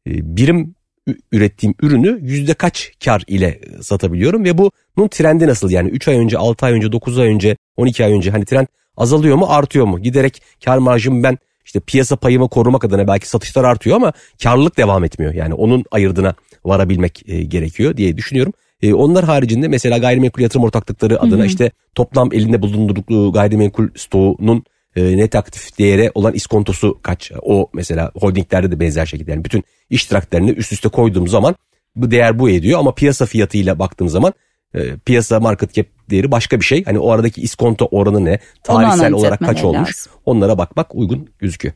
e, 0.06 0.36
birim 0.36 0.74
ürettiğim 1.32 1.74
ürünü 1.82 2.18
yüzde 2.22 2.54
kaç 2.54 2.92
kar 3.04 3.24
ile 3.26 3.60
satabiliyorum 3.80 4.44
ve 4.44 4.58
bunun 4.58 5.08
trendi 5.08 5.46
nasıl 5.46 5.70
yani 5.70 5.88
3 5.88 6.08
ay 6.08 6.16
önce 6.16 6.38
6 6.38 6.66
ay 6.66 6.72
önce 6.72 6.92
9 6.92 7.18
ay 7.18 7.28
önce 7.28 7.56
12 7.76 8.04
ay 8.04 8.12
önce 8.12 8.30
hani 8.30 8.44
trend 8.44 8.66
azalıyor 8.96 9.36
mu 9.36 9.46
artıyor 9.48 9.86
mu 9.86 9.98
giderek 9.98 10.42
kar 10.64 10.78
marjım 10.78 11.22
ben 11.22 11.38
işte 11.64 11.80
piyasa 11.80 12.16
payımı 12.16 12.48
korumak 12.48 12.84
adına 12.84 13.08
belki 13.08 13.28
satışlar 13.28 13.64
artıyor 13.64 13.96
ama 13.96 14.12
karlılık 14.42 14.76
devam 14.76 15.04
etmiyor 15.04 15.34
yani 15.34 15.54
onun 15.54 15.84
ayırdına 15.90 16.34
varabilmek 16.64 17.28
e, 17.28 17.42
gerekiyor 17.42 17.96
diye 17.96 18.16
düşünüyorum. 18.16 18.52
E, 18.82 18.94
onlar 18.94 19.24
haricinde 19.24 19.68
mesela 19.68 19.98
gayrimenkul 19.98 20.42
yatırım 20.42 20.64
ortaklıkları 20.64 21.20
adına 21.20 21.38
hı 21.38 21.42
hı. 21.42 21.46
işte 21.46 21.70
toplam 21.94 22.32
elinde 22.32 22.62
bulundurdukları 22.62 23.32
gayrimenkul 23.32 23.88
stoğunun 23.96 24.64
e, 24.96 25.16
net 25.16 25.34
aktif 25.34 25.78
değere 25.78 26.10
olan 26.14 26.34
iskontosu 26.34 26.98
kaç? 27.02 27.32
O 27.42 27.70
mesela 27.72 28.12
holdinglerde 28.14 28.70
de 28.70 28.80
benzer 28.80 29.06
şekilde 29.06 29.30
yani 29.30 29.44
bütün 29.44 29.64
iştiraklerini 29.90 30.50
üst 30.50 30.72
üste 30.72 30.88
koyduğum 30.88 31.28
zaman 31.28 31.54
bu 31.96 32.10
değer 32.10 32.38
bu 32.38 32.50
ediyor 32.50 32.78
ama 32.78 32.94
piyasa 32.94 33.26
fiyatıyla 33.26 33.78
baktığım 33.78 34.08
zaman 34.08 34.32
e, 34.74 34.96
piyasa 34.96 35.40
market 35.40 35.74
cap 35.74 35.86
değeri 36.10 36.30
başka 36.30 36.60
bir 36.60 36.64
şey. 36.64 36.84
Hani 36.84 36.98
o 36.98 37.10
aradaki 37.10 37.40
iskonto 37.40 37.88
oranı 37.90 38.24
ne? 38.24 38.38
Tarihsel 38.62 39.12
olarak 39.12 39.38
kaç 39.38 39.64
olmuş? 39.64 39.88
Lazım. 39.88 40.12
Onlara 40.26 40.58
bakmak 40.58 40.94
uygun 40.94 41.28
gözüküyor. 41.38 41.74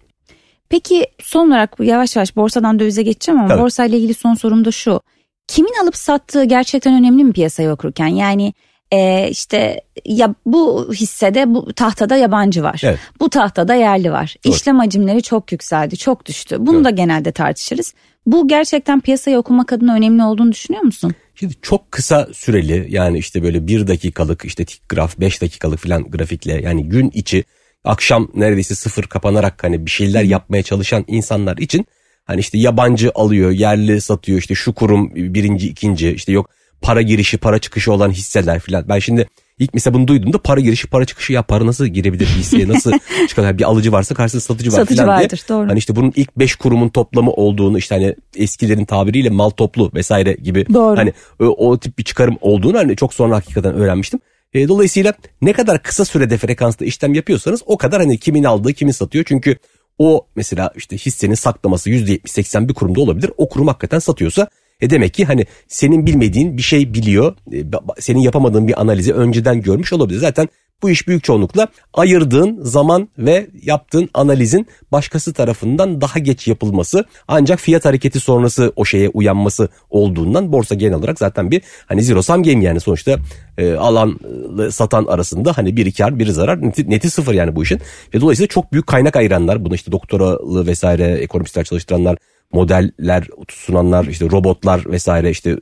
Peki 0.69 1.07
son 1.23 1.49
olarak 1.49 1.77
yavaş 1.81 2.17
yavaş 2.17 2.37
borsadan 2.37 2.79
dövize 2.79 3.03
geçeceğim 3.03 3.41
ama 3.41 3.49
Tabii. 3.49 3.63
borsayla 3.63 3.99
ilgili 3.99 4.15
son 4.15 4.35
sorum 4.35 4.65
da 4.65 4.71
şu. 4.71 5.01
Kimin 5.49 5.83
alıp 5.83 5.97
sattığı 5.97 6.45
gerçekten 6.45 6.95
önemli 6.95 7.25
mi 7.25 7.33
piyasayı 7.33 7.71
okurken? 7.71 8.07
Yani 8.07 8.53
e, 8.95 9.29
işte 9.31 9.81
ya 10.05 10.35
bu 10.47 10.93
hissede 10.93 11.55
bu 11.55 11.73
tahtada 11.73 12.17
yabancı 12.17 12.63
var. 12.63 12.81
Evet. 12.85 12.99
Bu 13.21 13.31
tahtada 13.31 13.75
yerli 13.75 14.13
var. 14.13 14.37
Doğru. 14.45 14.55
İşlem 14.55 14.79
hacimleri 14.79 15.23
çok 15.23 15.53
yükseldi, 15.53 15.97
çok 15.97 16.27
düştü. 16.27 16.57
Bunu 16.61 16.77
Doğru. 16.77 16.85
da 16.85 16.91
genelde 16.91 17.33
tartışırız. 17.33 17.95
Bu 18.27 18.49
gerçekten 18.49 19.01
piyasayı 19.01 19.39
okumak 19.39 19.73
adına 19.73 19.95
önemli 19.95 20.23
olduğunu 20.23 20.53
düşünüyor 20.53 20.83
musun? 20.83 21.15
Şimdi 21.35 21.55
çok 21.63 21.93
kısa 21.93 22.29
süreli 22.33 22.87
yani 22.91 23.19
işte 23.19 23.43
böyle 23.43 23.67
bir 23.67 23.87
dakikalık 23.87 24.45
işte 24.45 24.65
tik 24.65 24.89
graf 24.89 25.21
5 25.21 25.43
dakikalık 25.43 25.79
falan 25.79 26.11
grafikle 26.11 26.61
yani 26.63 26.89
gün 26.89 27.11
içi 27.15 27.45
akşam 27.85 28.29
neredeyse 28.35 28.75
sıfır 28.75 29.03
kapanarak 29.03 29.65
hani 29.65 29.87
bir 29.87 29.91
şeyler 29.91 30.23
yapmaya 30.23 30.63
çalışan 30.63 31.05
insanlar 31.07 31.57
için 31.57 31.87
hani 32.25 32.41
işte 32.41 32.59
yabancı 32.59 33.13
alıyor 33.15 33.51
yerli 33.51 34.01
satıyor 34.01 34.39
işte 34.39 34.55
şu 34.55 34.75
kurum 34.75 35.15
birinci 35.15 35.69
ikinci 35.69 36.11
işte 36.11 36.33
yok 36.33 36.51
para 36.85 37.03
girişi 37.03 37.39
para 37.39 37.59
çıkışı 37.59 37.93
olan 37.93 38.11
hisseler 38.11 38.61
filan. 38.61 38.89
Ben 38.89 38.99
şimdi 38.99 39.29
ilk 39.59 39.75
mesela 39.75 39.95
bunu 39.95 40.09
duyduğumda 40.09 40.39
para 40.39 40.61
girişi 40.61 40.87
para 40.87 41.05
çıkışı 41.05 41.33
ya 41.33 41.43
para 41.43 41.67
nasıl 41.67 41.87
girebilir 41.87 42.27
hisseye 42.27 42.69
nasıl 42.69 42.93
çıkar 43.29 43.59
bir 43.59 43.65
alıcı 43.65 43.93
varsa 43.93 44.15
karşısında 44.15 44.41
satıcı 44.41 44.73
var 44.73 44.77
Satıcı 44.77 45.03
filan 45.03 45.19
diye. 45.19 45.25
vardır, 45.25 45.43
doğru. 45.49 45.69
Hani 45.69 45.79
işte 45.79 45.97
bunun 45.97 46.13
ilk 46.17 46.39
5 46.39 46.55
kurumun 46.55 46.89
toplamı 46.89 47.31
olduğunu 47.31 47.79
işte 47.79 47.95
hani 47.95 48.15
eskilerin 48.37 48.85
tabiriyle 48.85 49.31
mal 49.31 49.51
toplu 49.51 49.91
vesaire 49.95 50.33
gibi 50.33 50.67
Doğru. 50.75 50.99
hani 50.99 51.13
o, 51.41 51.45
o 51.45 51.79
tip 51.79 51.99
bir 51.99 52.05
çıkarım 52.05 52.37
olduğunu 52.41 52.79
hani 52.79 52.97
çok 52.97 53.15
sonra 53.15 53.37
hakikaten 53.37 53.75
öğrenmiştim. 53.75 54.21
E, 54.55 54.69
dolayısıyla 54.69 55.15
ne 55.43 55.53
kadar 55.53 55.83
kısa 55.83 56.05
sürede 56.05 56.39
frekansta 56.39 56.85
işlem 56.85 57.15
yapıyorsanız 57.15 57.63
o 57.67 57.79
kadar 57.79 58.01
hani 58.01 58.19
kimin 58.19 58.45
aldığı 58.45 58.73
kimin 58.73 58.93
satıyor. 58.93 59.25
Çünkü 59.29 59.57
o 59.99 60.27
mesela 60.37 60.73
işte 60.77 60.97
hissenin 60.97 61.35
saklaması 61.35 61.91
%70-80 61.91 62.69
bir 62.69 62.75
kurumda 62.75 63.01
olabilir. 63.01 63.31
O 63.37 63.49
kurum 63.49 63.67
hakikaten 63.67 63.99
satıyorsa 63.99 64.49
e 64.81 64.91
demek 64.91 65.15
ki 65.15 65.25
hani 65.25 65.47
senin 65.69 66.07
bilmediğin 66.07 66.57
bir 66.57 66.63
şey 66.63 66.95
biliyor. 66.95 67.37
E, 67.53 67.65
senin 67.99 68.21
yapamadığın 68.21 68.69
bir 68.69 68.81
analizi 68.81 69.13
önceden 69.13 69.63
görmüş 69.63 69.93
olabilir. 69.93 70.19
Zaten 70.19 70.49
bu 70.83 70.91
iş 70.91 71.09
büyük 71.09 71.25
çoğunlukla 71.25 71.69
ayırdığın 71.95 72.59
zaman 72.63 73.09
ve 73.19 73.47
yaptığın 73.63 74.09
analizin 74.15 74.67
başkası 74.93 75.33
tarafından 75.33 76.01
daha 76.01 76.19
geç 76.19 76.49
yapılması 76.49 77.05
ancak 77.29 77.61
fiyat 77.61 77.85
hareketi 77.85 78.21
sonrası 78.21 78.73
o 78.77 78.85
şeye 78.85 79.09
uyanması 79.09 79.69
olduğundan 79.91 80.53
borsa 80.53 80.75
genel 80.75 80.95
olarak 80.95 81.19
zaten 81.19 81.51
bir 81.51 81.63
hani 81.87 82.03
zero 82.03 82.23
sum 82.23 82.43
game 82.43 82.65
yani 82.65 82.81
sonuçta 82.81 83.19
e, 83.59 83.75
alanla 83.75 84.71
satan 84.71 85.05
arasında 85.05 85.57
hani 85.57 85.77
biri 85.77 85.93
kar 85.93 86.19
biri 86.19 86.33
zarar 86.33 86.63
neti, 86.63 86.91
neti 86.91 87.11
sıfır 87.11 87.35
yani 87.35 87.57
bu 87.57 87.63
işin 87.63 87.81
ve 88.15 88.21
dolayısıyla 88.21 88.49
çok 88.49 88.73
büyük 88.73 88.87
kaynak 88.87 89.17
ayıranlar 89.17 89.65
bunu 89.65 89.75
işte 89.75 89.93
doktoralı 89.93 90.67
vesaire 90.67 91.05
ekonomistler 91.05 91.65
çalıştıranlar 91.65 92.17
modeller 92.55 93.29
sunanlar 93.49 94.05
işte 94.05 94.31
robotlar 94.31 94.87
vesaire 94.87 95.31
işte 95.31 95.57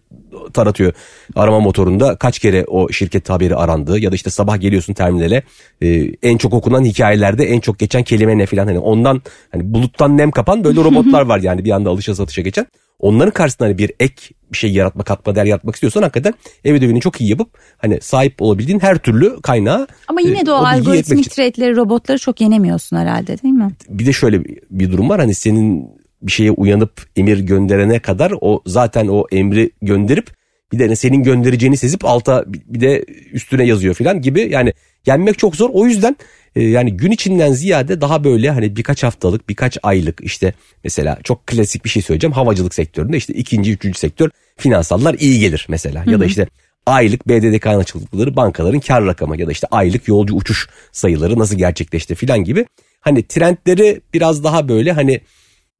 taratıyor 0.52 0.92
arama 1.36 1.60
motorunda. 1.60 2.16
Kaç 2.16 2.38
kere 2.38 2.64
o 2.64 2.92
şirket 2.92 3.30
haberi 3.30 3.56
arandı 3.56 3.98
ya 3.98 4.10
da 4.10 4.14
işte 4.14 4.30
sabah 4.30 4.60
geliyorsun 4.60 4.94
terminale 4.94 5.42
e, 5.80 5.88
en 6.22 6.36
çok 6.36 6.54
okunan 6.54 6.84
hikayelerde 6.84 7.44
en 7.44 7.60
çok 7.60 7.78
geçen 7.78 8.02
kelime 8.02 8.38
ne 8.38 8.46
filan 8.46 8.66
hani 8.66 8.78
ondan 8.78 9.22
hani 9.52 9.74
buluttan 9.74 10.18
nem 10.18 10.30
kapan 10.30 10.64
böyle 10.64 10.80
robotlar 10.84 11.22
var 11.22 11.38
yani 11.38 11.64
bir 11.64 11.70
anda 11.70 11.90
alışa 11.90 12.14
satışa 12.14 12.42
geçen. 12.42 12.66
Onların 12.98 13.32
karşısında 13.32 13.68
hani 13.68 13.78
bir 13.78 13.92
ek 14.00 14.14
bir 14.52 14.56
şey 14.56 14.72
yaratmak 14.72 15.06
katma 15.06 15.34
değer 15.34 15.44
yaratmak 15.44 15.74
istiyorsan 15.74 16.02
hakikaten 16.02 16.34
ev 16.64 16.74
ödevini 16.74 17.00
çok 17.00 17.20
iyi 17.20 17.30
yapıp 17.30 17.48
hani 17.78 18.00
sahip 18.00 18.42
olabildiğin 18.42 18.80
her 18.80 18.98
türlü 18.98 19.40
kaynağı 19.40 19.86
Ama 20.08 20.20
yine 20.20 20.40
e, 20.40 20.46
de 20.46 20.52
o, 20.52 20.56
etmek 20.56 20.72
algoritmik 20.72 21.30
trade'leri, 21.30 21.76
robotları 21.76 22.18
çok 22.18 22.40
yenemiyorsun 22.40 22.96
herhalde 22.96 23.42
değil 23.42 23.54
mi? 23.54 23.70
bir 23.88 24.06
de 24.06 24.12
şöyle 24.12 24.44
bir 24.70 24.92
durum 24.92 25.08
var 25.08 25.20
hani 25.20 25.34
senin 25.34 26.01
bir 26.22 26.32
şeye 26.32 26.50
uyanıp 26.50 27.06
emir 27.16 27.38
gönderene 27.38 27.98
kadar 27.98 28.34
o 28.40 28.62
zaten 28.66 29.08
o 29.08 29.26
emri 29.32 29.70
gönderip 29.82 30.30
bir 30.72 30.78
de 30.78 30.84
hani 30.84 30.96
senin 30.96 31.22
göndereceğini 31.22 31.76
sezip 31.76 32.04
alta 32.04 32.44
bir 32.46 32.80
de 32.80 33.04
üstüne 33.32 33.64
yazıyor 33.64 33.94
falan 33.94 34.20
gibi. 34.20 34.48
Yani 34.50 34.72
yenmek 35.06 35.38
çok 35.38 35.56
zor. 35.56 35.70
O 35.72 35.86
yüzden 35.86 36.16
e, 36.56 36.62
yani 36.62 36.96
gün 36.96 37.10
içinden 37.10 37.52
ziyade 37.52 38.00
daha 38.00 38.24
böyle 38.24 38.50
hani 38.50 38.76
birkaç 38.76 39.02
haftalık 39.02 39.48
birkaç 39.48 39.78
aylık 39.82 40.20
işte 40.22 40.54
mesela 40.84 41.18
çok 41.24 41.46
klasik 41.46 41.84
bir 41.84 41.90
şey 41.90 42.02
söyleyeceğim. 42.02 42.32
Havacılık 42.32 42.74
sektöründe 42.74 43.16
işte 43.16 43.34
ikinci 43.34 43.72
üçüncü 43.72 43.98
sektör 43.98 44.30
finansallar 44.56 45.14
iyi 45.14 45.40
gelir 45.40 45.66
mesela. 45.68 46.04
Ya 46.06 46.20
da 46.20 46.24
işte 46.24 46.46
aylık 46.86 47.28
BDDK 47.28 47.66
açıklıkları 47.66 48.36
bankaların 48.36 48.80
kar 48.80 49.04
rakamı 49.04 49.40
ya 49.40 49.46
da 49.46 49.52
işte 49.52 49.66
aylık 49.70 50.08
yolcu 50.08 50.34
uçuş 50.34 50.68
sayıları 50.92 51.38
nasıl 51.38 51.58
gerçekleşti 51.58 52.14
filan 52.14 52.44
gibi. 52.44 52.66
Hani 53.00 53.22
trendleri 53.22 54.00
biraz 54.14 54.44
daha 54.44 54.68
böyle 54.68 54.92
hani 54.92 55.20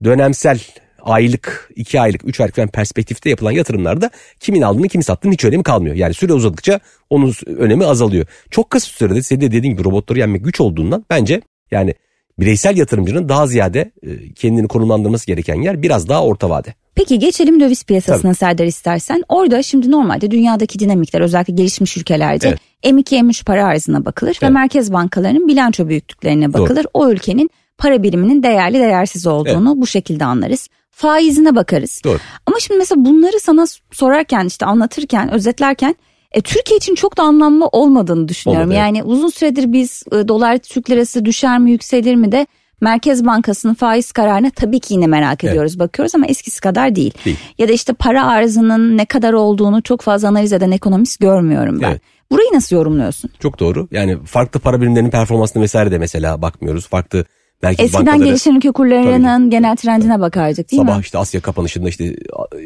dönemsel 0.04 0.61
aylık, 1.02 1.71
iki 1.76 2.00
aylık, 2.00 2.28
üç 2.28 2.40
aylık 2.40 2.56
falan 2.56 2.68
perspektifte 2.68 3.30
yapılan 3.30 3.50
yatırımlarda 3.50 4.11
kimin 4.40 4.62
aldığını 4.62 4.88
kimin 4.88 5.02
sattığını 5.02 5.32
hiç 5.32 5.44
önemi 5.44 5.62
kalmıyor. 5.62 5.97
Yani 5.97 6.14
süre 6.14 6.32
uzadıkça 6.32 6.80
onun 7.11 7.35
önemi 7.47 7.87
azalıyor. 7.87 8.26
Çok 8.50 8.71
kısa 8.71 8.87
sürede 8.87 9.23
senin 9.23 9.40
de 9.40 9.52
dediğin 9.52 9.75
gibi 9.75 9.85
robotları 9.85 10.18
yenmek 10.18 10.44
güç 10.44 10.61
olduğundan 10.61 11.04
bence 11.11 11.40
yani 11.71 11.94
bireysel 12.38 12.76
yatırımcının 12.76 13.28
daha 13.28 13.47
ziyade 13.47 13.92
e, 14.02 14.32
kendini 14.35 14.68
konumlandırması 14.68 15.26
gereken 15.26 15.62
yer 15.62 15.82
biraz 15.82 16.09
daha 16.09 16.25
orta 16.25 16.50
vade. 16.50 16.75
Peki 16.94 17.18
geçelim 17.18 17.61
döviz 17.61 17.85
piyasasına 17.85 18.35
Serdar 18.35 18.64
istersen. 18.64 19.23
Orada 19.28 19.62
şimdi 19.62 19.90
normalde 19.90 20.30
dünyadaki 20.30 20.78
dinamikler 20.78 21.21
özellikle 21.21 21.52
gelişmiş 21.54 21.97
ülkelerde 21.97 22.49
Evet. 22.49 22.61
M2 22.85 23.18
M3 23.18 23.44
para 23.44 23.64
arzına 23.64 24.04
bakılır 24.04 24.35
ve 24.42 24.47
Evet. 24.47 24.54
merkez 24.54 24.92
bankalarının 24.92 25.49
bilanço 25.49 25.88
büyüklüklerine 25.88 26.52
bakılır. 26.52 26.87
O 26.94 27.11
ülkenin 27.11 27.50
para 27.82 28.02
biriminin 28.02 28.42
değerli 28.42 28.78
değersiz 28.78 29.26
olduğunu 29.26 29.80
bu 29.80 29.86
şekilde 29.86 30.24
anlarız. 30.24 30.68
Faizine 30.90 31.56
bakarız. 31.56 32.00
Doğru. 32.04 32.18
Ama 32.46 32.56
şimdi 32.60 32.78
mesela 32.78 33.04
bunları 33.04 33.40
sana 33.40 33.66
sorarken 33.92 34.46
işte 34.46 34.66
anlatırken 34.66 35.32
özetlerken 35.32 35.94
e, 36.32 36.40
Türkiye 36.40 36.76
için 36.76 36.94
çok 36.94 37.16
da 37.16 37.22
anlamlı 37.22 37.66
olmadığını 37.66 38.28
düşünüyorum. 38.28 38.70
Olmadı, 38.70 38.80
evet. 38.80 38.96
yani 38.96 39.02
uzun 39.02 39.28
süredir 39.28 39.72
biz 39.72 40.02
e, 40.12 40.28
dolar 40.28 40.58
Türk 40.58 40.90
lirası 40.90 41.24
düşer 41.24 41.58
mi 41.58 41.70
yükselir 41.70 42.14
mi 42.14 42.32
de 42.32 42.46
Merkez 42.80 43.26
Bankası'nın 43.26 43.74
faiz 43.74 44.12
kararına 44.12 44.50
tabii 44.50 44.80
ki 44.80 44.94
yine 44.94 45.06
merak 45.06 45.44
Evet. 45.44 45.52
ediyoruz 45.52 45.78
bakıyoruz 45.78 46.14
ama 46.14 46.26
eskisi 46.26 46.60
kadar 46.60 46.94
değil. 46.94 47.14
Değil. 47.24 47.36
Ya 47.58 47.68
da 47.68 47.72
işte 47.72 47.92
para 47.92 48.26
arzının 48.26 48.98
ne 48.98 49.04
kadar 49.04 49.32
olduğunu 49.32 49.82
çok 49.82 50.00
fazla 50.00 50.28
analiz 50.28 50.52
eden 50.52 50.70
ekonomist 50.70 51.20
görmüyorum 51.20 51.80
ben. 51.80 51.90
Evet. 51.90 52.02
Burayı 52.30 52.48
nasıl 52.52 52.76
yorumluyorsun? 52.76 53.30
Çok 53.40 53.60
doğru. 53.60 53.88
Yani 53.90 54.24
farklı 54.24 54.60
para 54.60 54.80
birimlerinin 54.80 55.10
performansına 55.10 55.62
vesaire 55.62 55.90
de 55.90 55.98
mesela 55.98 56.42
bakmıyoruz. 56.42 56.88
Farklı 56.88 57.24
merkez 57.62 57.95
Eskiden 57.95 58.19
gelişen 58.19 58.54
ülke 58.54 58.71
kurlarının 58.71 59.50
genel 59.50 59.76
trendine 59.76 60.21
bakardık 60.21 60.71
değil 60.71 60.83
sabah 60.83 60.97
mi? 60.97 61.00
işte 61.00 61.19
Asya 61.19 61.40
kapanışında 61.40 61.88
işte 61.88 62.16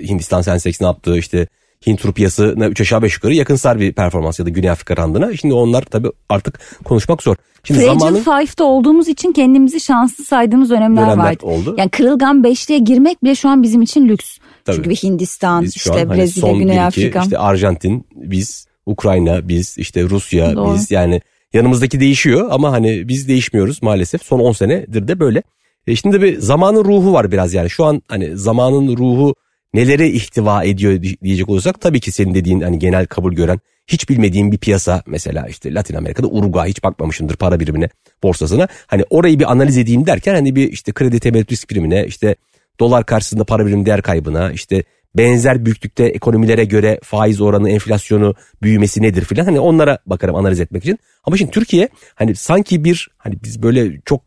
Hindistan 0.08 0.42
Sensex 0.42 0.80
ne 0.80 0.86
yaptı 0.86 1.18
işte 1.18 1.46
Hint 1.86 2.06
rupiyasına 2.06 2.66
3 2.66 2.80
aşağı 2.80 3.02
5 3.02 3.14
yukarı 3.14 3.34
yakınsar 3.34 3.80
bir 3.80 3.92
performans 3.92 4.38
ya 4.38 4.46
da 4.46 4.50
Güney 4.50 4.70
Afrika 4.70 4.96
randına. 4.96 5.36
Şimdi 5.36 5.54
onlar 5.54 5.82
tabii 5.82 6.08
artık 6.28 6.60
konuşmak 6.84 7.22
zor. 7.22 7.36
Şimdi 7.64 7.80
Fragile 7.80 7.98
zamanın 7.98 8.22
Five'da 8.22 8.64
olduğumuz 8.64 9.08
için 9.08 9.32
kendimizi 9.32 9.80
şanslı 9.80 10.24
saydığımız 10.24 10.70
dönemler, 10.70 11.06
Dönemler 11.06 11.24
vardı. 11.24 11.38
oldu. 11.46 11.74
Yani 11.78 11.90
kırılgan 11.90 12.44
beşliğe 12.44 12.78
girmek 12.78 13.24
bile 13.24 13.34
şu 13.34 13.48
an 13.48 13.62
bizim 13.62 13.82
için 13.82 14.08
lüks. 14.08 14.38
Tabii. 14.64 14.76
Çünkü 14.76 14.90
Hindistan, 14.90 15.62
biz 15.62 15.76
işte 15.76 15.92
an 15.92 15.96
hani 16.06 16.18
Brezilya, 16.18 16.52
Güney 16.52 16.80
Afrika. 16.80 17.22
işte 17.22 17.38
Arjantin, 17.38 18.06
biz, 18.14 18.66
Ukrayna, 18.86 19.48
biz, 19.48 19.78
işte 19.78 20.02
Rusya, 20.02 20.56
Doğru. 20.56 20.74
biz 20.74 20.90
yani 20.90 21.20
yanımızdaki 21.52 22.00
değişiyor 22.00 22.48
ama 22.50 22.72
hani 22.72 23.08
biz 23.08 23.28
değişmiyoruz 23.28 23.82
maalesef. 23.82 24.22
Son 24.22 24.40
10 24.40 24.52
senedir 24.52 25.08
de 25.08 25.20
böyle. 25.20 25.42
E 25.86 25.96
şimdi 25.96 26.22
bir 26.22 26.38
zamanın 26.38 26.84
ruhu 26.84 27.12
var 27.12 27.32
biraz 27.32 27.54
yani. 27.54 27.70
Şu 27.70 27.84
an 27.84 28.02
hani 28.08 28.36
zamanın 28.36 28.96
ruhu 28.96 29.34
neleri 29.74 30.08
ihtiva 30.08 30.64
ediyor 30.64 31.02
di- 31.02 31.20
diyecek 31.22 31.48
olursak 31.48 31.80
tabii 31.80 32.00
ki 32.00 32.12
senin 32.12 32.34
dediğin 32.34 32.60
hani 32.60 32.78
genel 32.78 33.06
kabul 33.06 33.32
gören 33.32 33.60
hiç 33.86 34.08
bilmediğin 34.08 34.52
bir 34.52 34.58
piyasa 34.58 35.02
mesela 35.06 35.46
işte 35.48 35.74
Latin 35.74 35.94
Amerika'da 35.94 36.26
Uruguay 36.26 36.68
hiç 36.68 36.84
bakmamışımdır 36.84 37.36
para 37.36 37.60
birimine 37.60 37.88
borsasına. 38.22 38.68
Hani 38.86 39.04
orayı 39.10 39.38
bir 39.38 39.52
analiz 39.52 39.78
edeyim 39.78 40.06
derken 40.06 40.34
hani 40.34 40.56
bir 40.56 40.72
işte 40.72 40.92
kredi 40.92 41.20
temettü 41.20 41.52
risk 41.52 41.68
primine 41.68 42.06
işte 42.06 42.36
dolar 42.80 43.06
karşısında 43.06 43.44
para 43.44 43.66
birim 43.66 43.86
değer 43.86 44.02
kaybına 44.02 44.52
işte 44.52 44.84
benzer 45.18 45.64
büyüklükte 45.64 46.04
ekonomilere 46.04 46.64
göre 46.64 47.00
faiz 47.02 47.40
oranı 47.40 47.70
enflasyonu 47.70 48.34
büyümesi 48.62 49.02
nedir 49.02 49.24
filan 49.24 49.44
hani 49.44 49.60
onlara 49.60 49.98
bakarım 50.06 50.34
analiz 50.34 50.60
etmek 50.60 50.82
için. 50.84 50.98
Ama 51.24 51.36
şimdi 51.36 51.50
Türkiye 51.50 51.88
hani 52.14 52.34
sanki 52.34 52.84
bir 52.84 53.08
hani 53.18 53.36
biz 53.44 53.62
böyle 53.62 54.00
çok 54.04 54.22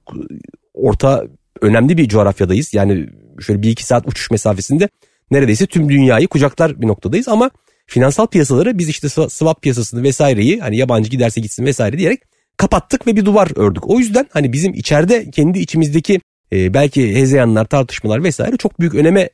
orta 0.74 1.26
önemli 1.62 1.98
bir 1.98 2.08
coğrafyadayız. 2.08 2.74
Yani 2.74 3.10
şöyle 3.42 3.62
bir 3.62 3.70
iki 3.70 3.86
saat 3.86 4.08
uçuş 4.08 4.32
mesafesinde 4.32 4.90
neredeyse 5.32 5.66
tüm 5.66 5.90
dünyayı 5.90 6.28
kucaklar 6.28 6.82
bir 6.82 6.88
noktadayız 6.88 7.28
ama 7.28 7.52
finansal 7.88 8.28
piyasaları 8.28 8.78
biz 8.78 8.90
işte 8.90 9.08
swa- 9.08 9.30
swap 9.30 9.62
piyasasını 9.62 10.04
vesaireyi 10.04 10.60
hani 10.60 10.78
yabancı 10.78 11.10
giderse 11.10 11.42
gitsin 11.42 11.66
vesaire 11.66 11.98
diyerek 11.98 12.22
kapattık 12.58 13.08
ve 13.08 13.16
bir 13.16 13.26
duvar 13.26 13.52
ördük. 13.56 13.90
O 13.90 14.00
yüzden 14.00 14.28
hani 14.30 14.54
bizim 14.54 14.74
içeride 14.74 15.32
kendi 15.32 15.60
içimizdeki 15.60 16.22
e, 16.54 16.74
belki 16.74 17.16
hezeyanlar, 17.16 17.66
tartışmalar 17.66 18.24
vesaire 18.24 18.58
çok 18.58 18.80
büyük 18.80 18.96
öneme 18.96 19.22
e, 19.22 19.30